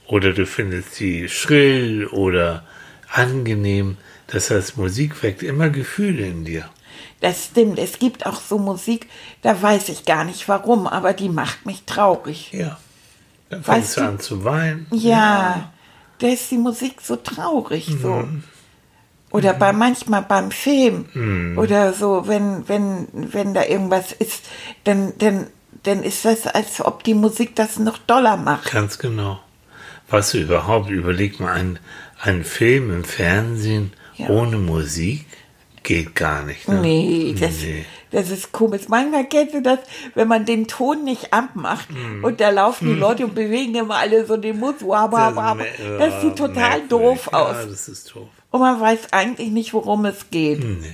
oder 0.07 0.33
du 0.33 0.45
findest 0.45 0.95
sie 0.95 1.29
schrill 1.29 2.07
oder 2.07 2.63
angenehm. 3.11 3.97
Das 4.27 4.49
heißt, 4.49 4.77
Musik 4.77 5.21
weckt 5.23 5.43
immer 5.43 5.69
Gefühle 5.69 6.25
in 6.25 6.45
dir. 6.45 6.69
Das 7.21 7.45
stimmt. 7.45 7.79
Es 7.79 7.99
gibt 7.99 8.25
auch 8.25 8.41
so 8.41 8.57
Musik, 8.57 9.07
da 9.41 9.61
weiß 9.61 9.89
ich 9.89 10.05
gar 10.05 10.23
nicht 10.25 10.47
warum, 10.49 10.87
aber 10.87 11.13
die 11.13 11.29
macht 11.29 11.65
mich 11.65 11.83
traurig. 11.85 12.51
Ja. 12.51 12.77
Dann 13.49 13.59
Weißt 13.65 13.95
fängst 13.95 13.97
du 13.97 14.01
du- 14.01 14.07
an 14.07 14.19
zu 14.19 14.43
weinen. 14.43 14.87
Ja, 14.91 15.71
da 16.19 16.27
ist 16.27 16.49
die 16.51 16.57
Musik 16.57 17.01
so 17.01 17.15
traurig 17.15 17.89
so. 18.01 18.27
Oder 19.31 19.53
bei 19.53 19.73
manchmal 19.73 20.21
beim 20.21 20.51
Film 20.51 21.55
oder 21.57 21.93
so, 21.93 22.27
wenn, 22.27 22.67
wenn, 22.69 23.07
wenn 23.13 23.53
da 23.55 23.63
irgendwas 23.65 24.11
ist, 24.11 24.43
dann, 24.83 25.13
dann, 25.17 25.47
dann 25.83 26.03
ist 26.03 26.23
das, 26.25 26.45
als 26.45 26.81
ob 26.85 27.03
die 27.03 27.15
Musik 27.15 27.55
das 27.55 27.79
noch 27.79 27.97
doller 27.97 28.37
macht. 28.37 28.71
Ganz 28.71 28.97
genau. 28.99 29.39
Was 30.13 30.33
überhaupt, 30.35 30.89
überleg 30.91 31.39
mal, 31.39 31.53
ein, 31.53 31.79
ein 32.21 32.43
Film 32.43 32.91
im 32.93 33.03
Fernsehen 33.03 33.91
Ja. 34.15 34.29
ohne 34.29 34.57
Musik 34.57 35.25
geht 35.81 36.13
gar 36.15 36.43
nicht. 36.43 36.67
Ne? 36.67 36.79
Nee, 36.81 37.35
das, 37.37 37.51
Nee. 37.61 37.83
das 38.11 38.29
ist 38.29 38.51
komisch. 38.51 38.83
Manchmal 38.87 39.25
kennst 39.27 39.55
du 39.55 39.61
das, 39.63 39.79
wenn 40.13 40.27
man 40.27 40.45
den 40.45 40.67
Ton 40.67 41.03
nicht 41.03 41.33
abmacht 41.33 41.87
und 42.21 42.39
da 42.39 42.51
laufen 42.51 42.89
die 42.89 42.93
Leute 42.99 43.25
und 43.25 43.33
bewegen 43.35 43.73
immer 43.75 43.95
alle 43.95 44.25
so 44.25 44.37
den 44.37 44.59
Mund. 44.59 44.81
Me- 44.81 45.65
Das 45.97 46.21
sieht 46.21 46.39
ja, 46.39 46.47
total 46.47 46.79
merkwürdig. 46.79 46.89
doof 46.89 47.27
aus. 47.33 47.55
Ja, 47.57 47.65
das 47.65 47.87
ist 47.89 48.15
doof. 48.15 48.29
Und 48.51 48.59
man 48.61 48.79
weiß 48.79 49.11
eigentlich 49.11 49.49
nicht, 49.49 49.73
worum 49.73 50.05
es 50.05 50.29
geht. 50.29 50.63
Nee. 50.63 50.93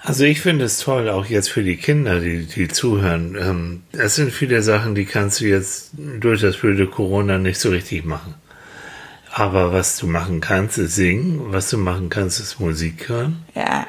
Also 0.00 0.24
ich 0.24 0.40
finde 0.40 0.64
es 0.64 0.78
toll, 0.78 1.08
auch 1.08 1.26
jetzt 1.26 1.50
für 1.50 1.62
die 1.62 1.76
Kinder, 1.76 2.20
die, 2.20 2.46
die 2.46 2.68
zuhören. 2.68 3.36
Ähm, 3.38 3.82
Es 3.92 4.14
sind 4.14 4.32
viele 4.32 4.62
Sachen, 4.62 4.94
die 4.94 5.04
kannst 5.04 5.40
du 5.40 5.46
jetzt 5.46 5.90
durch 6.20 6.40
das 6.40 6.56
blöde 6.56 6.86
Corona 6.86 7.38
nicht 7.38 7.58
so 7.58 7.70
richtig 7.70 8.04
machen. 8.04 8.34
Aber 9.32 9.72
was 9.72 9.98
du 9.98 10.06
machen 10.06 10.40
kannst, 10.40 10.78
ist 10.78 10.94
singen. 10.94 11.52
Was 11.52 11.70
du 11.70 11.78
machen 11.78 12.08
kannst, 12.10 12.40
ist 12.40 12.60
Musik 12.60 13.08
hören. 13.08 13.44
Ja. 13.54 13.86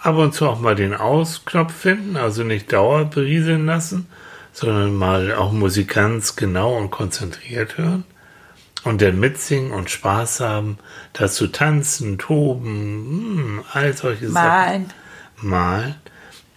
Ab 0.00 0.16
und 0.16 0.34
zu 0.34 0.46
auch 0.46 0.60
mal 0.60 0.74
den 0.74 0.92
Ausknopf 0.92 1.72
finden, 1.72 2.16
also 2.16 2.44
nicht 2.44 2.72
dauer 2.72 3.06
berieseln 3.06 3.64
lassen, 3.64 4.06
sondern 4.52 4.94
mal 4.94 5.32
auch 5.34 5.52
Musik 5.52 5.94
ganz 5.94 6.36
genau 6.36 6.76
und 6.76 6.90
konzentriert 6.90 7.78
hören. 7.78 8.04
Und 8.82 9.00
dann 9.00 9.18
mitsingen 9.18 9.72
und 9.72 9.88
Spaß 9.88 10.40
haben, 10.40 10.78
dazu 11.14 11.46
tanzen, 11.46 12.18
toben, 12.18 12.66
hm, 12.66 13.64
all 13.72 13.96
solche 13.96 14.28
Sachen 14.28 14.90
Malen 15.36 15.94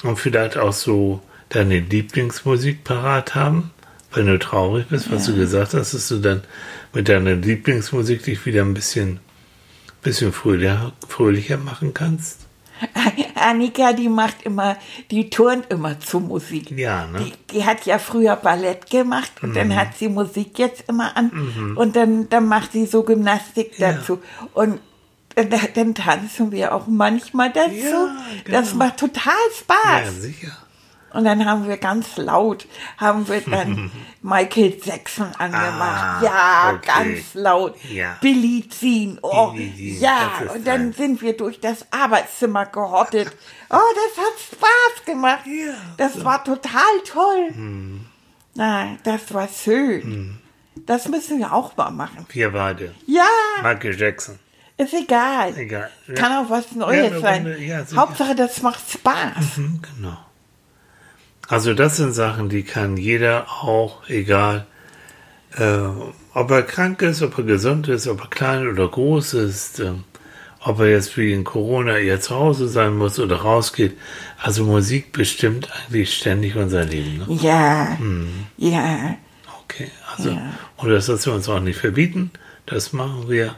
und 0.04 0.18
vielleicht 0.18 0.58
auch 0.58 0.74
so 0.74 1.22
deine 1.50 1.80
Lieblingsmusik 1.80 2.84
parat 2.84 3.36
haben, 3.36 3.72
wenn 4.14 4.28
du 4.28 4.38
traurig 4.40 4.88
bist, 4.88 5.12
was 5.12 5.26
du 5.26 5.36
gesagt 5.36 5.74
hast, 5.74 5.94
dass 5.94 6.08
du 6.08 6.18
dann 6.20 6.44
mit 6.94 7.10
deiner 7.10 7.36
Lieblingsmusik 7.36 8.24
dich 8.24 8.46
wieder 8.46 8.62
ein 8.64 8.74
bisschen, 8.74 9.20
bisschen 10.02 10.34
fröhlicher, 10.34 10.94
fröhlicher 11.08 11.58
machen 11.58 11.94
kannst. 11.94 12.42
Annika, 13.36 13.94
die 13.94 14.08
macht 14.08 14.44
immer, 14.44 14.78
die 15.10 15.30
turnt 15.32 15.72
immer 15.72 16.00
zu 16.00 16.20
Musik. 16.20 16.70
Ja, 16.72 17.08
ne? 17.08 17.20
Die, 17.20 17.54
die 17.58 17.66
hat 17.66 17.86
ja 17.88 17.98
früher 17.98 18.36
Ballett 18.36 18.90
gemacht 18.90 19.32
und 19.42 19.56
dann 19.56 19.76
hat 19.76 19.98
sie 19.98 20.10
Musik 20.10 20.60
jetzt 20.60 20.84
immer 20.88 21.18
an 21.18 21.74
und 21.76 21.96
dann, 21.96 22.30
dann 22.30 22.48
macht 22.48 22.74
sie 22.74 22.86
so 22.86 23.02
Gymnastik 23.04 23.80
Ja. 23.80 23.94
dazu. 23.94 24.20
Und 24.54 24.80
dann, 25.46 25.94
tanzen 25.96 26.52
wir 26.52 26.74
auch 26.74 26.88
manchmal 26.88 27.52
dazu. 27.52 27.72
Ja, 27.74 28.16
Das 28.50 28.72
genau. 28.72 28.86
macht 28.86 28.98
total 28.98 29.34
Spaß. 29.60 30.06
Ja, 30.06 30.12
sicher. 30.12 30.58
Und 31.14 31.24
dann 31.24 31.46
haben 31.46 31.68
wir 31.68 31.78
ganz 31.78 32.18
laut, 32.18 32.68
haben 32.98 33.28
wir 33.28 33.42
dann 33.42 33.90
Michael 34.22 34.78
Jackson 34.84 35.28
angemacht. 35.38 36.22
Ah, 36.22 36.24
ja, 36.24 36.74
okay. 36.76 36.86
ganz 36.86 37.34
laut. 37.34 37.76
Ja. 37.90 38.18
Billie 38.20 38.68
Jean. 38.68 39.18
Oh, 39.22 39.52
Billie 39.52 39.74
Jean, 39.94 40.02
ja. 40.02 40.32
das 40.44 40.56
Und 40.56 40.68
dann 40.68 40.94
sind 40.94 41.22
wir 41.22 41.36
durch 41.36 41.60
das 41.60 41.86
Arbeitszimmer 41.92 42.66
gehottet. 42.66 43.32
Oh, 43.70 43.76
das 43.76 44.26
hat 44.26 44.40
Spaß 44.40 45.06
gemacht. 45.06 45.46
Ja, 45.46 45.74
das 45.98 46.24
war 46.24 46.42
total 46.42 46.82
toll. 47.06 47.50
Na, 48.56 48.96
das 49.04 49.34
war 49.34 49.50
schön. 49.50 50.40
Das 50.86 51.10
müssen 51.10 51.40
wir 51.40 51.52
auch 51.52 51.76
mal 51.76 51.92
machen. 51.92 52.26
Wir 52.30 52.54
beide. 52.54 52.96
Ja, 53.06 53.28
Michael 53.62 54.00
Jackson. 54.00 54.40
Ist 54.78 54.94
egal. 54.94 55.58
Egal. 55.58 55.90
Ja. 56.08 56.14
Kann 56.14 56.32
auch 56.46 56.50
was 56.50 56.72
Neues 56.74 57.12
eine 57.12 57.20
sein. 57.20 57.42
Runde, 57.48 57.64
ja. 57.64 57.84
Hauptsache, 57.96 58.36
das 58.36 58.62
macht 58.62 58.80
Spaß. 58.92 59.56
Hm, 59.58 59.82
Genau. 59.96 60.18
Also 61.50 61.74
das 61.74 61.96
sind 61.98 62.12
Sachen, 62.14 62.50
die 62.50 62.64
kann 62.64 62.98
jeder 62.98 63.48
auch, 63.64 64.08
egal 64.10 64.66
äh, 65.58 65.78
ob 66.34 66.52
er 66.52 66.62
krank 66.64 67.02
ist, 67.02 67.22
ob 67.22 67.38
er 67.38 67.46
gesund 67.46 67.88
ist, 67.88 68.06
ob 68.08 68.20
er 68.22 68.28
klein 68.28 68.68
oder 68.68 68.86
groß 68.88 69.34
ist, 69.36 69.80
ähm, 69.80 70.04
ob 70.60 70.80
er 70.82 70.90
jetzt 70.90 71.16
wie 71.16 71.32
in 71.32 71.46
Corona 71.46 71.98
eher 71.98 72.20
zu 72.20 72.36
Hause 72.36 72.68
sein 72.68 72.98
muss 72.98 73.18
oder 73.18 73.38
rausgeht. 73.38 73.98
Also 74.42 74.66
Musik 74.66 75.14
bestimmt 75.14 75.70
eigentlich 75.72 76.14
ständig 76.18 76.58
unser 76.58 76.84
Leben. 76.84 77.20
Ne? 77.20 77.26
Ja, 77.42 77.98
Hm. 77.98 78.28
ja. 78.58 79.16
Okay, 79.64 79.90
also 80.18 80.38
und 80.78 80.90
das 80.90 81.08
lassen 81.08 81.28
wir 81.28 81.34
uns 81.36 81.48
auch 81.48 81.62
nicht 81.62 81.80
verbieten. 81.80 82.32
Das 82.66 82.92
machen 82.92 83.30
wir. 83.30 83.56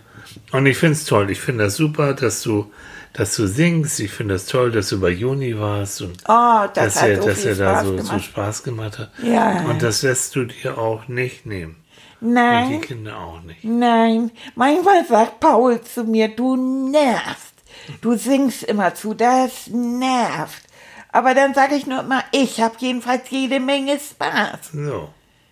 Und 0.52 0.66
ich 0.66 0.78
finde 0.78 0.94
es 0.94 1.06
toll. 1.06 1.30
Ich 1.32 1.40
finde 1.42 1.66
das 1.66 1.76
super, 1.76 2.14
dass 2.14 2.42
du, 2.44 2.72
dass 3.14 3.36
du 3.36 3.48
singst. 3.48 4.00
Ich 4.00 4.12
finde 4.12 4.36
das 4.36 4.46
toll, 4.46 4.72
dass 4.72 4.90
du 4.90 5.00
bei 5.00 5.10
Juni 5.10 5.58
warst 5.60 6.02
und 6.02 6.18
Oh, 6.28 6.66
das 6.74 6.94
dass 6.96 7.04
er, 7.04 7.18
dass 7.18 7.46
er 7.46 7.56
da 7.56 7.84
so, 7.84 7.98
so. 7.98 8.20
Spaß 8.20 8.64
gemacht 8.64 9.00
hat. 9.00 9.12
Ja. 9.24 9.62
Und 9.70 9.82
das 9.82 10.02
lässt 10.04 10.36
du 10.36 10.46
dir 10.46 10.78
auch 10.78 11.08
nicht 11.08 11.46
nehmen. 11.46 11.76
Und 12.22 12.28
die 12.30 12.34
Nein, 12.34 12.82
Kinder 12.82 13.18
auch 13.18 13.42
nicht. 13.44 13.64
nein. 13.64 14.32
Manchmal 14.56 15.06
sagt 15.08 15.40
Paul 15.40 15.80
zu 15.82 16.04
mir, 16.04 16.28
du 16.28 16.90
nervst. 16.92 17.54
Du 18.02 18.16
singst 18.18 18.64
immer 18.64 18.94
zu, 18.94 19.14
das 19.14 19.68
nervt. 19.68 20.64
Aber 21.12 21.34
dann 21.34 21.54
sage 21.54 21.76
ich 21.76 21.88
nur 21.88 22.02
immer, 22.02 22.24
ich 22.32 22.60
habe 22.62 22.76
jedenfalls 22.80 23.30
jede 23.30 23.60
Menge 23.60 23.98
Spaß. 24.00 24.74
So, 24.74 25.10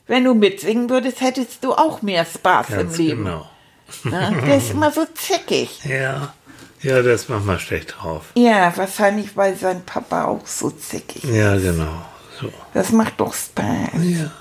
Wenn 0.07 0.25
du 0.25 0.34
mitsingen 0.36 0.89
würdest, 0.89 1.22
hättest 1.22 1.63
du 1.63 1.72
auch 1.74 2.01
mehr 2.01 2.25
Spaß 2.25 2.67
ganz 2.67 3.00
im 3.00 3.05
Leben. 3.05 3.24
genau. 3.24 3.50
Ne? 4.03 4.41
Der 4.46 4.58
ist 4.58 4.72
immer 4.72 4.91
so 4.91 5.06
zickig. 5.13 5.79
Ja, 5.84 6.34
ja, 6.82 7.01
das 7.01 7.22
ist 7.22 7.29
manchmal 7.29 7.60
schlecht 7.60 7.96
drauf. 7.98 8.25
Ja, 8.36 8.72
wahrscheinlich, 8.75 9.36
weil 9.36 9.56
sein 9.56 9.84
Papa 9.84 10.25
auch 10.25 10.46
so 10.46 10.70
zickig 10.70 11.24
ist. 11.24 11.34
Ja, 11.34 11.58
genau. 11.58 12.06
So. 12.39 12.51
Das 12.74 12.91
macht 12.91 13.20
doch 13.20 13.34
Spaß. 13.34 13.89
Ja. 14.01 14.32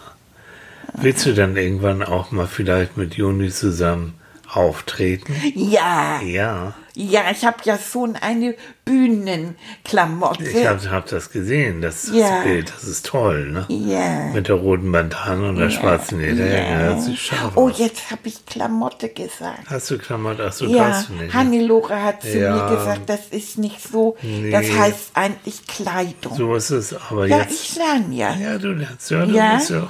Willst 0.95 1.27
du 1.27 1.35
dann 1.35 1.57
irgendwann 1.57 2.03
auch 2.03 2.31
mal 2.31 2.47
vielleicht 2.47 2.97
mit 2.97 3.15
Juni 3.15 3.51
zusammen 3.51 4.15
auftreten? 4.53 5.35
Ja, 5.55 6.21
Ja, 6.23 6.75
ja, 6.95 7.31
ich 7.31 7.45
habe 7.45 7.59
ja 7.65 7.79
schon 7.79 8.17
eine 8.17 8.55
Bühnenklamotte. 8.87 10.45
ich 10.45 10.67
habe 10.67 10.91
hab 10.91 11.07
das 11.07 11.31
gesehen, 11.31 11.83
das, 11.83 12.11
Ja. 12.13 12.37
das 12.37 12.45
Bild, 12.45 12.73
das 12.75 12.85
ist 12.85 13.07
toll, 13.07 13.51
ne? 13.51 13.67
ja. 13.69 14.33
Mit 14.33 14.49
der 14.49 14.55
roten 14.57 14.91
Bandana 14.93 15.51
und 15.51 15.57
der 15.57 15.71
schwarzen 15.71 16.21
Lederjacke, 16.21 16.85
das 16.95 17.05
sieht 17.07 17.19
scharf 17.19 17.53
Oh, 17.55 17.69
aus. 17.69 17.79
jetzt 17.79 18.11
habe 18.11 18.23
ich 18.25 18.47
Klamotte 18.47 19.09
gesagt. 19.11 19.69
Hast 19.69 19.91
du 19.91 19.99
Klamotten? 19.99 20.43
Ach 20.47 20.53
so, 20.53 20.67
Ja, 20.67 20.89
hast 20.89 21.09
du 21.11 21.15
nicht. 21.15 21.27
ne? 21.27 21.35
Hannelore 21.35 22.03
hat 22.03 22.23
zu 22.23 22.39
Ja. 22.39 22.55
mir 22.71 22.77
gesagt, 22.77 23.09
das 23.11 23.27
ist 23.31 23.59
nicht 23.59 23.81
so, 23.83 24.17
das 24.23 24.23
Nee. 24.67 24.79
heißt 24.79 25.11
eigentlich 25.15 25.67
Kleidung. 25.67 26.35
So 26.35 26.55
ist 26.55 26.71
es, 26.71 26.95
aber 27.11 27.27
ja, 27.27 27.39
jetzt. 27.39 27.53
ich 27.63 27.77
lerne 27.77 28.15
ja. 28.15 28.35
Ja, 28.37 28.59
du 28.59 28.69
lernst 28.73 29.11
ja, 29.11 29.27
du 29.27 29.33
Ja. 29.35 29.57
bist 29.57 29.71
ja. 29.71 29.89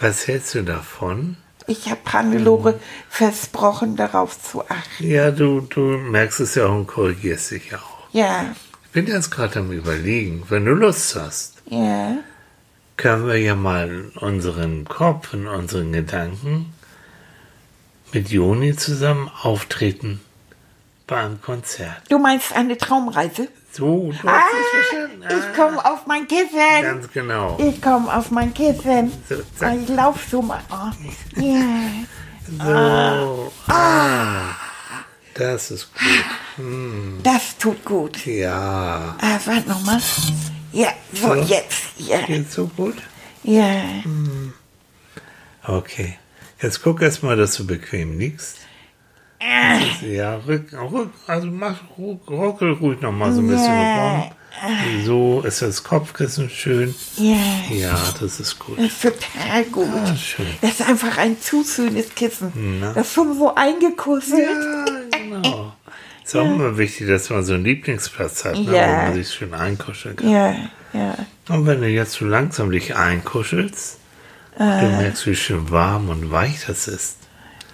Was 0.00 0.26
hältst 0.28 0.54
du 0.54 0.62
davon? 0.62 1.36
Ich 1.70 1.88
habe 1.88 2.00
Hannelore 2.12 2.80
versprochen, 3.08 3.94
darauf 3.94 4.36
zu 4.42 4.62
achten. 4.68 5.08
Ja, 5.08 5.30
du, 5.30 5.60
du 5.60 5.80
merkst 5.80 6.40
es 6.40 6.56
ja 6.56 6.66
auch 6.66 6.74
und 6.74 6.88
korrigierst 6.88 7.52
dich 7.52 7.70
ja 7.70 7.78
auch. 7.78 8.08
Ja, 8.12 8.56
Ich 8.86 8.90
bin 8.90 9.06
jetzt 9.06 9.30
gerade 9.30 9.60
am 9.60 9.70
Überlegen, 9.70 10.42
wenn 10.48 10.64
du 10.64 10.72
Lust 10.72 11.14
hast, 11.14 11.62
ja. 11.66 12.16
können 12.96 13.28
wir 13.28 13.36
ja 13.36 13.54
mal 13.54 13.88
in 13.88 14.08
unserem 14.18 14.84
Kopf, 14.84 15.32
in 15.32 15.46
unseren 15.46 15.92
Gedanken 15.92 16.72
mit 18.12 18.30
Joni 18.30 18.74
zusammen 18.74 19.30
auftreten 19.42 20.20
bei 21.10 21.16
einem 21.16 21.42
Konzert. 21.42 22.02
Du 22.08 22.18
meinst 22.18 22.52
eine 22.54 22.78
Traumreise? 22.78 23.48
So, 23.72 24.10
du 24.22 24.28
Ah, 24.28 24.40
verstanden. 24.72 25.22
ich 25.28 25.56
komme 25.56 25.84
auf 25.84 26.06
mein 26.06 26.26
Kissen. 26.26 26.82
Ganz 26.82 27.10
genau. 27.12 27.58
Ich 27.60 27.82
komme 27.82 28.12
auf 28.16 28.30
mein 28.30 28.54
Kissen. 28.54 29.12
So, 29.28 29.36
zack. 29.56 29.76
Ich 29.82 29.88
lauf 29.88 30.24
so 30.30 30.40
mal. 30.40 30.60
Oh. 30.70 31.40
Ja. 31.40 31.60
So. 32.58 33.52
Ah. 33.68 34.56
Das 35.34 35.70
ist 35.70 35.88
gut. 35.94 37.22
Das 37.22 37.56
tut 37.58 37.84
gut. 37.84 38.26
Ja. 38.26 39.14
Ah, 39.20 39.38
warte 39.44 39.68
noch 39.68 39.80
mal. 39.84 40.00
Ja, 40.72 40.88
so, 41.12 41.28
So. 41.28 41.34
jetzt. 41.36 41.78
Ja, 41.98 42.22
Geht 42.22 42.50
so 42.50 42.66
gut? 42.66 42.96
ja. 43.44 43.82
Okay. 45.64 46.18
Jetzt 46.60 46.82
guck 46.82 47.02
erst 47.02 47.22
mal, 47.22 47.36
dass 47.36 47.54
du 47.54 47.66
bequem 47.66 48.18
liegst. 48.18 48.56
Ah, 49.42 49.78
Ja, 50.06 50.36
rück, 50.46 50.72
rück, 50.72 51.10
also 51.26 51.46
mach, 51.48 51.76
ruck, 51.96 52.28
ruckel 52.30 52.72
ruhig 52.74 53.00
noch 53.00 53.12
mal 53.12 53.32
so 53.32 53.40
ein 53.40 53.48
bisschen 53.48 53.64
Ja. 53.72 54.18
rum. 54.20 54.32
So 55.06 55.40
ist 55.42 55.62
das 55.62 55.82
Kopfkissen 55.82 56.50
schön. 56.50 56.94
Ja, 57.16 57.36
Ja, 57.70 57.98
das 58.20 58.40
ist 58.40 58.58
gut. 58.58 58.76
das 58.78 58.86
ist 58.86 59.02
total 59.02 59.64
gut. 59.64 59.88
Ah, 59.94 60.14
schön. 60.16 60.46
Das 60.60 60.72
ist 60.80 60.86
einfach 60.88 61.16
ein 61.16 61.40
zu 61.40 61.64
schönes 61.64 62.14
Kissen. 62.14 62.52
Na. 62.80 62.92
Das 62.92 63.06
ist 63.08 63.14
schon 63.14 63.38
so 63.38 63.54
eingekusselt. 63.54 64.40
Ja, 64.50 64.84
genau. 65.18 65.72
Ist 66.22 66.36
auch 66.36 66.44
immer 66.44 66.76
wichtig, 66.76 67.08
dass 67.08 67.30
man 67.30 67.42
so 67.44 67.54
einen 67.54 67.64
Lieblingsplatz 67.64 68.44
hat, 68.44 68.56
ne, 68.58 68.76
Ja. 68.76 68.88
wo 68.88 68.92
man 69.06 69.14
sich 69.14 69.30
schön 69.32 69.54
einkuscheln 69.54 70.16
kann. 70.16 70.28
Ja, 70.30 70.54
ja. 70.92 71.14
Und 71.48 71.66
wenn 71.66 71.80
du 71.80 71.88
jetzt 71.88 72.12
so 72.12 72.26
langsam 72.26 72.70
dich 72.70 72.94
einkuschelst, 72.94 73.98
du 74.58 74.64
merkst, 74.64 75.26
wie 75.26 75.34
schön 75.36 75.70
warm 75.70 76.10
und 76.10 76.30
weich 76.30 76.64
das 76.66 76.86
ist. 76.88 77.16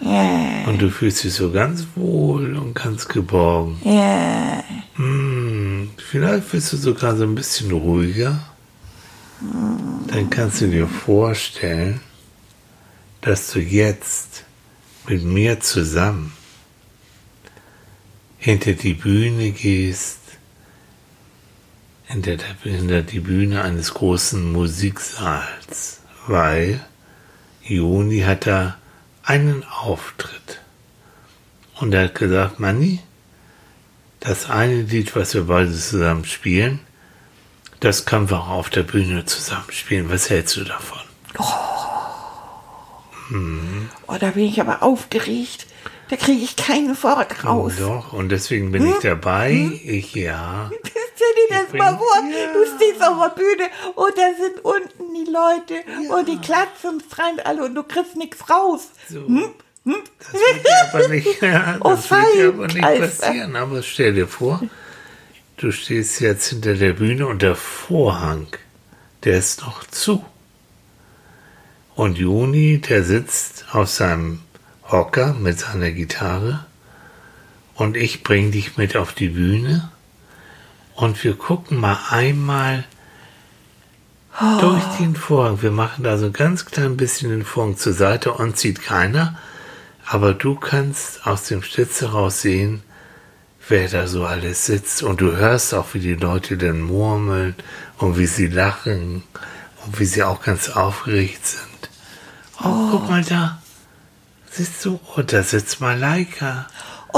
Ja, 0.00 0.64
Und 0.66 0.80
du 0.82 0.90
fühlst 0.90 1.24
dich 1.24 1.32
so 1.34 1.50
ganz 1.50 1.86
wohl 1.94 2.56
und 2.56 2.74
ganz 2.74 3.08
geborgen. 3.08 3.80
ja. 3.84 4.62
Hm, 4.96 5.90
vielleicht 5.98 6.50
bist 6.50 6.72
du 6.72 6.76
sogar 6.78 7.16
so 7.16 7.24
ein 7.24 7.34
bisschen 7.34 7.70
ruhiger. 7.70 8.40
Dann 10.06 10.30
kannst 10.30 10.62
du 10.62 10.68
dir 10.68 10.86
vorstellen, 10.86 12.00
dass 13.20 13.50
du 13.52 13.58
jetzt 13.60 14.44
mit 15.06 15.22
mir 15.22 15.60
zusammen 15.60 16.32
hinter 18.38 18.72
die 18.72 18.94
Bühne 18.94 19.50
gehst, 19.50 20.18
hinter, 22.06 22.36
der, 22.36 22.46
hinter 22.62 23.02
die 23.02 23.20
Bühne 23.20 23.62
eines 23.62 23.92
großen 23.92 24.50
Musiksaals, 24.52 26.00
weil 26.26 26.80
Juni 27.62 28.20
hat 28.20 28.46
da 28.46 28.76
einen 29.26 29.64
Auftritt. 29.64 30.60
Und 31.74 31.92
er 31.92 32.04
hat 32.04 32.14
gesagt, 32.14 32.58
Manni, 32.58 33.00
das 34.20 34.48
eine 34.48 34.82
Lied, 34.82 35.14
was 35.14 35.34
wir 35.34 35.44
beide 35.44 35.72
zusammen 35.72 36.24
spielen, 36.24 36.80
das 37.80 38.06
können 38.06 38.30
wir 38.30 38.38
auch 38.38 38.48
auf 38.48 38.70
der 38.70 38.84
Bühne 38.84 39.26
zusammen 39.26 39.70
spielen. 39.70 40.08
Was 40.08 40.30
hältst 40.30 40.56
du 40.56 40.64
davon? 40.64 41.00
Oh, 44.06 44.16
da 44.18 44.30
bin 44.30 44.44
ich 44.44 44.60
aber 44.60 44.82
aufgeregt. 44.82 45.66
Da 46.08 46.16
kriege 46.16 46.42
ich 46.42 46.56
kein 46.56 46.96
Wort 47.02 47.44
raus. 47.44 47.74
Oh, 47.78 47.82
doch, 47.82 48.12
und 48.12 48.28
deswegen 48.30 48.70
bin 48.70 48.86
ich 48.86 48.98
dabei. 49.02 49.80
Ich, 49.84 50.14
ja. 50.14 50.70
Stell 51.16 51.28
dir 51.48 51.64
das 51.64 51.72
mal 51.72 51.96
vor, 51.96 52.22
Ja. 52.30 52.52
du 52.52 52.66
stehst 52.76 53.02
auf 53.02 53.18
der 53.22 53.34
Bühne 53.42 53.70
und 53.94 54.12
da 54.16 54.30
sind 54.40 54.64
unten 54.64 55.14
die 55.14 55.30
Leute 55.30 55.82
und 56.14 56.28
die 56.28 56.38
klatschen 56.38 56.90
und 56.90 57.04
schreien 57.12 57.40
alle 57.40 57.64
und 57.64 57.74
du 57.74 57.82
kriegst 57.82 58.16
nichts 58.16 58.48
raus. 58.50 58.88
So. 59.08 59.22
Das 59.84 60.32
wird 60.32 60.94
aber 60.94 61.08
nicht, 61.08 61.28
ja, 61.42 61.76
Oh, 61.80 61.90
das 61.90 62.10
wird 62.10 62.34
dir 62.34 62.48
aber 62.48 62.66
nicht 62.66 62.74
fein, 62.78 62.84
Alter. 62.84 63.06
passieren. 63.06 63.56
Aber 63.56 63.82
stell 63.82 64.14
dir 64.14 64.28
vor, 64.28 64.60
du 65.56 65.72
stehst 65.72 66.20
jetzt 66.20 66.48
hinter 66.48 66.74
der 66.74 66.92
Bühne 66.92 67.26
und 67.26 67.42
der 67.42 67.54
Vorhang, 67.56 68.48
der 69.24 69.38
ist 69.38 69.62
noch 69.62 69.84
zu. 69.84 70.24
Und 71.94 72.18
Juni, 72.18 72.78
der 72.78 73.04
sitzt 73.04 73.64
auf 73.72 73.88
seinem 73.88 74.42
Hocker 74.90 75.34
mit 75.34 75.58
seiner 75.60 75.90
Gitarre 75.92 76.66
und 77.74 77.96
ich 77.96 78.22
bring 78.22 78.50
dich 78.52 78.76
mit 78.76 78.96
auf 78.96 79.12
die 79.14 79.28
Bühne 79.28 79.90
und 80.96 81.22
wir 81.22 81.34
gucken 81.34 81.78
mal 81.78 81.98
einmal 82.10 82.84
durch 84.60 84.84
den 84.98 85.16
Vorhang. 85.16 85.62
Wir 85.62 85.70
machen 85.70 86.04
da 86.04 86.18
so 86.18 86.26
ein 86.26 86.32
ganz 86.32 86.64
klein 86.66 86.96
bisschen 86.96 87.30
den 87.30 87.44
Vorhang 87.44 87.76
zur 87.76 87.92
Seite 87.92 88.32
und 88.32 88.58
sieht 88.58 88.82
keiner. 88.82 89.38
Aber 90.06 90.34
du 90.34 90.54
kannst 90.54 91.26
aus 91.26 91.44
dem 91.44 91.62
Stitz 91.62 92.00
heraus 92.00 92.42
sehen, 92.42 92.82
wer 93.68 93.88
da 93.88 94.06
so 94.06 94.24
alles 94.24 94.66
sitzt. 94.66 95.02
Und 95.02 95.20
du 95.20 95.36
hörst 95.36 95.74
auch, 95.74 95.94
wie 95.94 96.00
die 96.00 96.14
Leute 96.14 96.56
dann 96.56 96.82
murmeln 96.82 97.54
und 97.98 98.18
wie 98.18 98.26
sie 98.26 98.46
lachen 98.46 99.22
und 99.84 99.98
wie 99.98 100.04
sie 100.04 100.22
auch 100.22 100.42
ganz 100.42 100.68
aufgeregt 100.68 101.46
sind. 101.46 101.90
Oh, 102.62 102.88
guck 102.90 103.08
mal 103.08 103.24
da. 103.24 103.60
Siehst 104.50 104.84
du? 104.84 105.00
Oh, 105.16 105.22
da 105.22 105.42
sitzt 105.42 105.80
Malaika. 105.80 106.66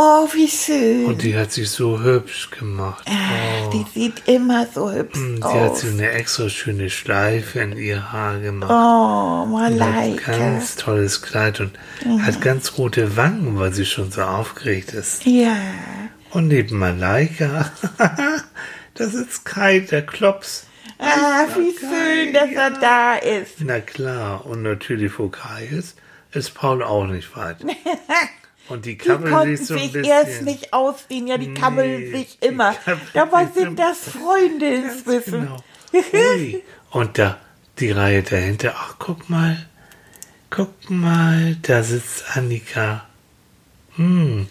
Oh, 0.01 0.29
wie 0.33 0.47
schön. 0.47 1.07
Und 1.07 1.23
die 1.23 1.37
hat 1.37 1.51
sich 1.51 1.69
so 1.71 2.01
hübsch 2.01 2.51
gemacht. 2.51 3.05
Ach, 3.11 3.71
die 3.71 3.85
sieht 3.93 4.29
immer 4.29 4.65
so 4.73 4.93
hübsch 4.93 5.19
Sie 5.19 5.43
hat 5.43 5.71
aus. 5.73 5.81
sich 5.81 5.91
eine 5.91 6.11
extra 6.13 6.49
schöne 6.49 6.89
Schleife 6.89 7.59
in 7.59 7.77
ihr 7.77 8.13
Haar 8.13 8.39
gemacht. 8.39 8.71
Oh, 8.71 9.53
Und 9.53 9.61
hat 9.61 9.73
ein 9.73 9.79
Malaika. 9.79 10.37
ganz 10.39 10.77
tolles 10.77 11.21
Kleid 11.21 11.59
und 11.59 11.73
hat 12.23 12.41
ganz 12.41 12.79
rote 12.79 13.17
Wangen, 13.17 13.59
weil 13.59 13.73
sie 13.73 13.85
schon 13.87 14.13
so 14.13 14.23
aufgeregt 14.23 14.93
ist. 14.93 15.25
Ja. 15.27 15.57
Und 16.31 16.47
neben 16.47 16.79
Malaika, 16.79 17.73
da 18.95 19.07
sitzt 19.09 19.45
Kai, 19.47 19.81
der 19.81 20.07
Klops. 20.07 20.67
Ah, 21.01 21.45
wie 21.57 21.77
schön, 21.77 22.33
dass 22.35 22.51
er 22.53 22.71
da 22.71 23.15
ist. 23.17 23.55
Na 23.65 23.81
klar, 23.81 24.47
und 24.47 24.63
natürlich, 24.63 25.19
wo 25.19 25.29
Kai 25.29 25.67
ist, 25.73 25.97
ist 26.31 26.55
Paul 26.55 26.85
auch 26.85 27.07
nicht 27.07 27.37
weit. 27.37 27.57
Und 28.69 28.85
die 28.85 28.99
Die 28.99 29.09
konnten 29.09 29.57
sich 29.57 29.67
so 29.67 29.79
sich 29.79 29.95
erst 29.95 30.43
nicht 30.43 30.73
ausziehen. 30.73 31.27
Ja, 31.27 31.39
die 31.39 31.55
kabbeln 31.55 32.11
Nee, 32.11 32.19
sich 32.19 32.39
immer. 32.43 32.75
Dabei 33.15 33.47
sind 33.47 33.79
das 33.79 33.99
Freunde 33.99 34.67
inzwischen. 34.67 35.49
Genau. 35.93 36.61
Und 36.91 37.19
da 37.19 37.39
die 37.79 37.91
Reihe 37.91 38.23
dahinter, 38.23 38.75
ach 38.77 38.97
guck 38.99 39.31
mal, 39.31 39.67
guck 40.51 40.91
mal, 40.91 41.57
da 41.63 41.83
sitzt 41.83 42.37
Annika. 42.37 43.07
Hm. 43.97 44.47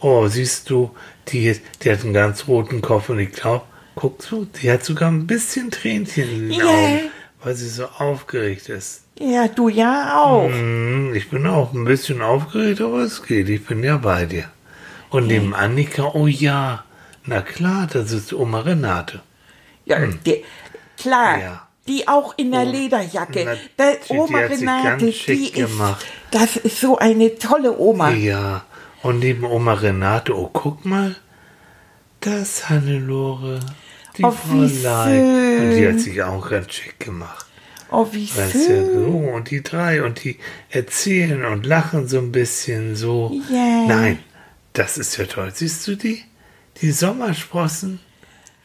Oh, 0.00 0.26
siehst 0.26 0.68
du, 0.68 0.90
die, 1.28 1.56
die 1.82 1.90
hat 1.90 2.02
einen 2.02 2.12
ganz 2.12 2.48
roten 2.48 2.82
Kopf 2.82 3.08
und 3.08 3.20
ich 3.20 3.32
glaube, 3.32 3.64
guck 3.94 4.22
so, 4.22 4.44
die 4.44 4.70
hat 4.70 4.84
sogar 4.84 5.10
ein 5.10 5.26
bisschen 5.26 5.70
Tränchen 5.70 6.28
in 6.28 6.48
den. 6.50 6.62
Augen, 6.62 7.10
weil 7.42 7.54
sie 7.54 7.68
so 7.68 7.86
aufgeregt 7.98 8.68
ist. 8.68 9.02
Ja, 9.18 9.46
du 9.48 9.68
ja 9.68 10.20
auch. 10.22 10.48
Hm, 10.48 11.14
ich 11.14 11.28
bin 11.30 11.46
auch 11.46 11.72
ein 11.72 11.84
bisschen 11.84 12.22
aufgeregt, 12.22 12.80
aber 12.80 13.00
es 13.00 13.22
geht, 13.22 13.48
ich 13.48 13.64
bin 13.66 13.82
ja 13.84 13.96
bei 13.98 14.24
dir. 14.26 14.44
Und 15.10 15.26
neben 15.26 15.54
Annika, 15.54 16.10
oh 16.14 16.26
ja, 16.26 16.84
na 17.24 17.42
klar, 17.42 17.86
das 17.92 18.10
ist 18.12 18.32
Oma 18.32 18.60
Renate. 18.60 19.20
Ja, 19.84 19.98
die, 20.06 20.44
klar. 20.96 21.38
Ja. 21.38 21.68
Die 21.88 22.06
auch 22.06 22.34
in 22.38 22.52
der 22.52 22.64
Lederjacke. 22.64 23.42
Na, 23.44 23.54
Da, 23.76 23.92
die- 23.92 23.98
die 24.12 24.16
Oma 24.18 24.48
sich 24.48 24.60
Renate, 24.60 25.04
die 25.06 25.48
ist, 25.48 25.54
gemacht. 25.54 26.06
das 26.30 26.56
ist 26.56 26.80
so 26.80 26.96
eine 26.96 27.36
tolle 27.38 27.76
Oma. 27.76 28.10
Ja, 28.12 28.64
und 29.02 29.18
neben 29.18 29.44
Oma 29.44 29.74
Renate, 29.74 30.32
oh, 30.36 30.48
guck 30.52 30.84
mal, 30.84 31.16
das 32.20 32.68
Hannelore, 32.70 33.58
die 34.16 34.24
Oh, 34.24 34.30
Frau 34.30 34.52
wie 34.54 34.82
Leib. 34.82 35.60
Und 35.62 35.70
die 35.76 35.88
hat 35.88 36.00
sich 36.00 36.22
auch 36.22 36.48
ganz 36.50 36.72
schick 36.72 37.00
gemacht. 37.00 37.46
Oh, 37.90 38.06
wie 38.10 38.26
Weißt 38.28 38.54
ja, 38.54 38.60
schön. 38.66 38.94
so, 38.94 39.06
und 39.34 39.50
die 39.50 39.62
drei, 39.62 40.02
und 40.02 40.24
die 40.24 40.38
erzählen 40.70 41.44
und 41.44 41.66
lachen 41.66 42.08
so 42.08 42.18
ein 42.18 42.32
bisschen 42.32 42.96
so. 42.96 43.32
Ja. 43.50 43.84
Nein, 43.86 44.18
das 44.72 44.96
ist 44.96 45.16
ja 45.18 45.26
toll. 45.26 45.50
Siehst 45.54 45.86
du 45.86 45.94
die? 45.96 46.24
Die 46.80 46.90
Sommersprossen, 46.90 48.00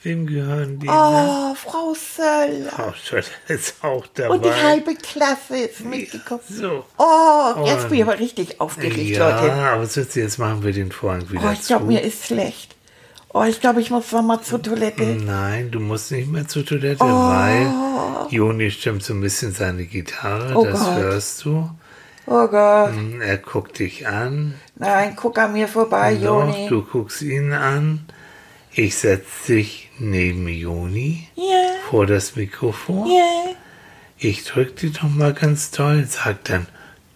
wem 0.01 0.27
gehören 0.27 0.79
die? 0.79 0.87
ne? 0.87 0.93
Oh, 0.93 1.53
Frau 1.55 1.93
Söller. 1.93 2.69
Frau 2.71 2.93
Schott 2.93 3.25
ist 3.49 3.83
auch 3.83 4.07
dabei. 4.13 4.29
Und 4.35 4.45
die 4.45 4.49
halbe 4.53 4.95
Klasse 4.95 5.57
ist 5.57 5.81
mitgekommen. 5.83 6.39
so. 6.47 6.85
Oh, 6.97 7.65
jetzt 7.65 7.83
Und- 7.83 7.89
bin 7.89 7.97
ich 7.97 8.03
aber 8.05 8.19
richtig 8.19 8.61
aufgeregt, 8.61 8.97
Ja, 9.17 9.41
Leute. 9.41 9.51
aber 9.53 9.85
so, 9.87 9.99
jetzt 9.99 10.37
machen 10.39 10.63
wir 10.63 10.71
den 10.71 10.93
Vorhang 10.93 11.29
wieder 11.29 11.49
Oh, 11.49 11.51
ich 11.51 11.67
glaube, 11.67 11.83
mir 11.87 12.01
ist 12.01 12.27
schlecht. 12.27 12.76
Oh, 13.39 13.43
ich 13.43 13.59
glaube, 13.61 13.81
ich 13.81 13.91
muss 13.91 14.11
noch 14.11 14.23
mal 14.23 14.41
zur 14.41 14.61
Toilette. 14.61 15.03
Nein, 15.03 15.69
du 15.69 15.79
musst 15.79 16.11
nicht 16.11 16.27
mehr 16.31 16.47
zur 16.47 16.65
Toilette, 16.65 17.03
Oh. 17.03 17.29
weil 17.29 17.67
Joni 18.29 18.71
stimmt 18.71 19.03
so 19.03 19.13
ein 19.13 19.21
bisschen 19.21 19.51
seine 19.53 19.85
Gitarre, 19.85 20.55
Oh 20.55 20.65
das 20.65 20.79
Gott. 20.79 20.95
hörst 20.95 21.45
du. 21.45 21.69
Oh 22.25 22.47
Gott. 22.47 22.91
Hm, 22.93 23.21
Er 23.21 23.37
guckt 23.37 23.79
dich 23.79 24.07
an. 24.07 24.55
Nein, 24.75 25.13
guck 25.15 25.37
an 25.37 25.53
mir 25.53 25.67
vorbei, 25.67 26.15
Doch, 26.15 26.45
Joni. 26.47 26.67
du 26.67 26.81
guckst 26.83 27.21
ihn 27.21 27.53
an. 27.53 28.05
Ich 28.71 28.95
setze 28.97 29.53
dich 29.53 29.89
neben 29.99 30.47
Joni 30.47 31.27
Ja, 31.35 31.43
vor 31.89 32.05
das 32.05 32.35
Mikrofon. 32.35 33.07
ja. 33.07 33.23
Ich 34.17 34.45
drück 34.45 34.75
die 34.77 34.91
doch 34.91 35.03
mal 35.03 35.33
ganz 35.33 35.69
toll, 35.69 36.05
sag 36.09 36.43
dann 36.45 36.65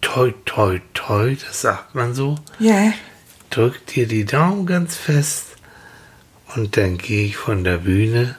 toi 0.00 0.32
toi 0.44 0.78
toi, 0.94 1.34
das 1.34 1.62
sagt 1.62 1.94
man 1.96 2.14
so. 2.14 2.36
Ja, 2.60 2.92
Drück 3.50 3.84
dir 3.88 4.06
die 4.06 4.24
Daumen 4.24 4.64
ganz 4.66 4.96
fest 4.96 5.51
und 6.56 6.76
dann 6.76 6.98
gehe 6.98 7.26
ich 7.26 7.36
von 7.36 7.64
der 7.64 7.78
Bühne 7.78 8.36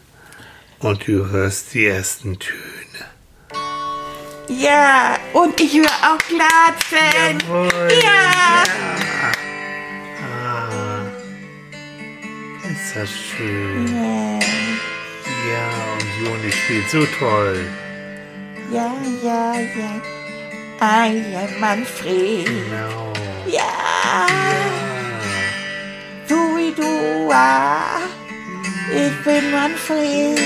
und 0.79 1.07
du 1.07 1.29
hörst 1.29 1.73
die 1.73 1.85
ersten 1.87 2.37
Töne. 2.39 2.59
ja. 4.49 5.15
Und 5.33 5.59
ich 5.59 5.73
höre 5.75 5.85
auch 5.85 6.17
Klatschen. 6.17 7.39
Jawohl, 7.47 7.91
Ja. 8.03 8.63
Ah, 10.21 11.01
ist 12.69 12.95
das 12.95 13.09
schön. 13.09 13.87
Ja, 13.87 14.39
Ja, 15.51 15.69
und 15.93 16.25
Joni 16.27 16.51
spielt 16.51 16.89
so 16.89 17.05
toll. 17.19 17.65
ja, 18.71 18.91
ja, 19.23 19.53
ja. 19.55 20.01
Ja, 20.81 21.47
Manfred. 21.59 22.45
Genau. 22.45 23.13
Ja, 23.47 23.61
Ah. 24.05 24.27
Wie 26.75 26.81
du. 26.81 27.31
Ah. 27.31 27.99
Ich 28.91 29.23
bin 29.23 29.51
Manfred. 29.51 30.39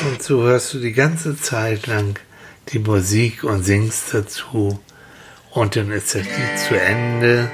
Und 0.00 0.22
so 0.22 0.42
hörst 0.42 0.74
du 0.74 0.78
die 0.78 0.92
ganze 0.92 1.36
Zeit 1.36 1.86
lang 1.86 2.18
die 2.68 2.78
Musik 2.78 3.44
und 3.44 3.64
singst 3.64 4.14
dazu. 4.14 4.78
Und 5.50 5.76
dann 5.76 5.90
ist 5.90 6.14
das 6.14 6.22
Lied 6.22 6.58
zu 6.68 6.80
Ende 6.80 7.50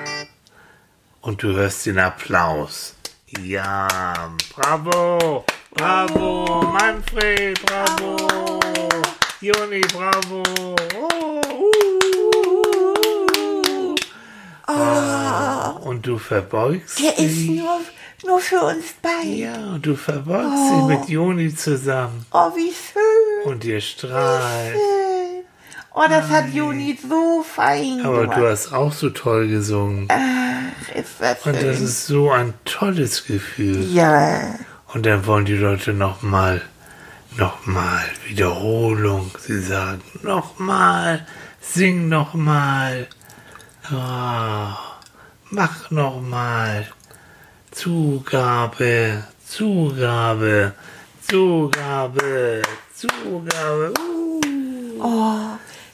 und 1.20 1.42
du 1.42 1.54
hörst 1.54 1.86
den 1.86 1.98
Applaus. 1.98 2.94
Ja, 3.40 4.34
bravo, 4.54 5.44
bravo, 5.70 6.62
Manfred, 6.72 7.58
bravo, 7.64 8.60
Joni, 9.40 9.80
bravo. 9.92 10.42
Oh, 10.96 11.40
uh. 14.68 14.72
Ah, 14.76 15.73
und 15.84 16.06
du 16.06 16.18
verbeugst 16.18 16.98
Der 17.00 17.12
ist 17.18 17.36
dich. 17.36 17.50
nur, 17.50 17.80
nur 18.26 18.40
für 18.40 18.60
uns 18.62 18.84
beide. 19.02 19.28
Ja, 19.28 19.54
und 19.74 19.84
du 19.86 19.94
verbeugst 19.96 20.72
dich 20.72 20.82
mit 20.98 21.08
Joni 21.08 21.54
zusammen 21.54 22.24
Oh, 22.32 22.50
wie 22.56 22.72
schön. 22.72 23.52
und 23.52 23.64
ihr 23.64 23.80
strahlt. 23.80 24.76
Oh, 25.96 26.02
das 26.08 26.28
hat 26.28 26.48
Juni 26.52 26.98
so 27.08 27.44
fein 27.44 28.00
Aber 28.04 28.22
gemacht. 28.22 28.38
du 28.38 28.48
hast 28.50 28.72
auch 28.72 28.92
so 28.92 29.10
toll 29.10 29.46
gesungen. 29.46 30.08
Ach, 30.10 30.94
ist 30.96 31.20
das 31.20 31.40
schön. 31.44 31.54
Und 31.54 31.62
das 31.62 31.80
ist 31.80 32.06
so 32.08 32.30
ein 32.32 32.52
tolles 32.64 33.24
Gefühl. 33.26 33.84
ja. 33.94 34.56
Und 34.92 35.06
dann 35.06 35.24
wollen 35.26 35.44
die 35.44 35.56
Leute 35.56 35.92
nochmal, 35.92 36.62
nochmal, 37.36 38.04
Wiederholung. 38.28 39.30
Sie 39.40 39.60
sagen, 39.60 40.02
nochmal, 40.22 41.26
sing 41.60 42.08
nochmal. 42.08 43.06
Oh, 43.92 44.68
mach 45.54 45.90
nochmal. 45.90 46.86
Zugabe, 47.70 49.24
Zugabe, 49.46 50.72
Zugabe, 51.28 52.62
Zugabe. 52.94 53.92
Uh. 53.98 54.40
Oh, 55.00 55.40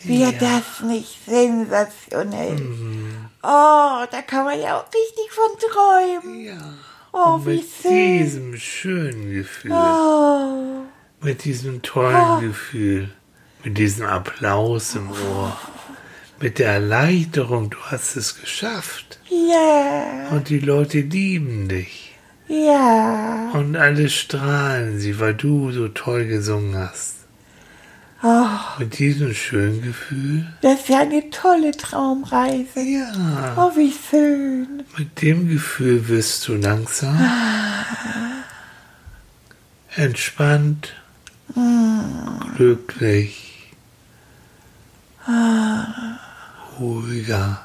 wäre 0.04 0.32
das 0.34 0.80
nicht 0.82 1.18
sensationell? 1.26 2.56
Mhm. 2.56 3.26
Oh, 3.42 4.04
da 4.10 4.22
kann 4.26 4.44
man 4.44 4.60
ja 4.60 4.78
auch 4.78 4.86
richtig 4.86 5.30
von 5.30 5.58
träumen. 5.58 6.44
Ja. 6.44 6.74
Oh, 7.12 7.34
Und 7.34 7.46
wie 7.46 7.56
mit 7.56 7.66
schön. 7.82 8.18
diesem 8.18 8.56
schönen 8.56 9.32
Gefühl. 9.32 9.72
Oh, 9.72 10.82
Mit 11.22 11.44
diesem 11.44 11.82
tollen 11.82 12.40
Gefühl, 12.40 13.10
mit 13.64 13.76
diesem 13.78 14.06
Applaus 14.06 14.94
im 14.94 15.10
Ohr, 15.10 15.56
mit 16.40 16.58
der 16.58 16.72
Erleichterung, 16.72 17.70
du 17.70 17.78
hast 17.82 18.16
es 18.16 18.40
geschafft. 18.40 19.18
ja, 19.28 20.28
Und 20.30 20.48
die 20.48 20.58
Leute 20.60 21.00
lieben 21.00 21.68
dich. 21.68 22.14
ja. 22.48 23.50
Und 23.52 23.76
alle 23.76 24.08
strahlen 24.08 24.98
sie, 24.98 25.18
weil 25.20 25.34
du 25.34 25.70
so 25.72 25.88
toll 25.88 26.26
gesungen 26.26 26.76
hast. 26.76 27.16
Oh, 28.22 28.46
Mit 28.78 28.98
diesem 28.98 29.32
schönen 29.34 29.80
Gefühl, 29.82 30.46
das 30.60 30.80
ist 30.80 30.88
ja 30.90 31.00
eine 31.00 31.30
tolle 31.30 31.70
Traumreise. 31.72 32.80
ja, 32.80 33.54
Oh, 33.56 33.74
wie 33.76 33.92
schön. 33.92 34.82
mit 34.98 35.22
dem 35.22 35.48
Gefühl 35.48 36.06
wirst 36.08 36.46
du 36.46 36.54
langsam 36.56 37.18
entspannt, 39.96 40.94
glücklich, 42.56 43.72
ruhiger. 46.80 47.60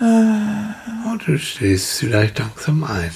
Und 0.00 1.22
du 1.26 1.38
stehst 1.38 1.98
vielleicht 1.98 2.38
langsam 2.38 2.84
ein. 2.84 3.10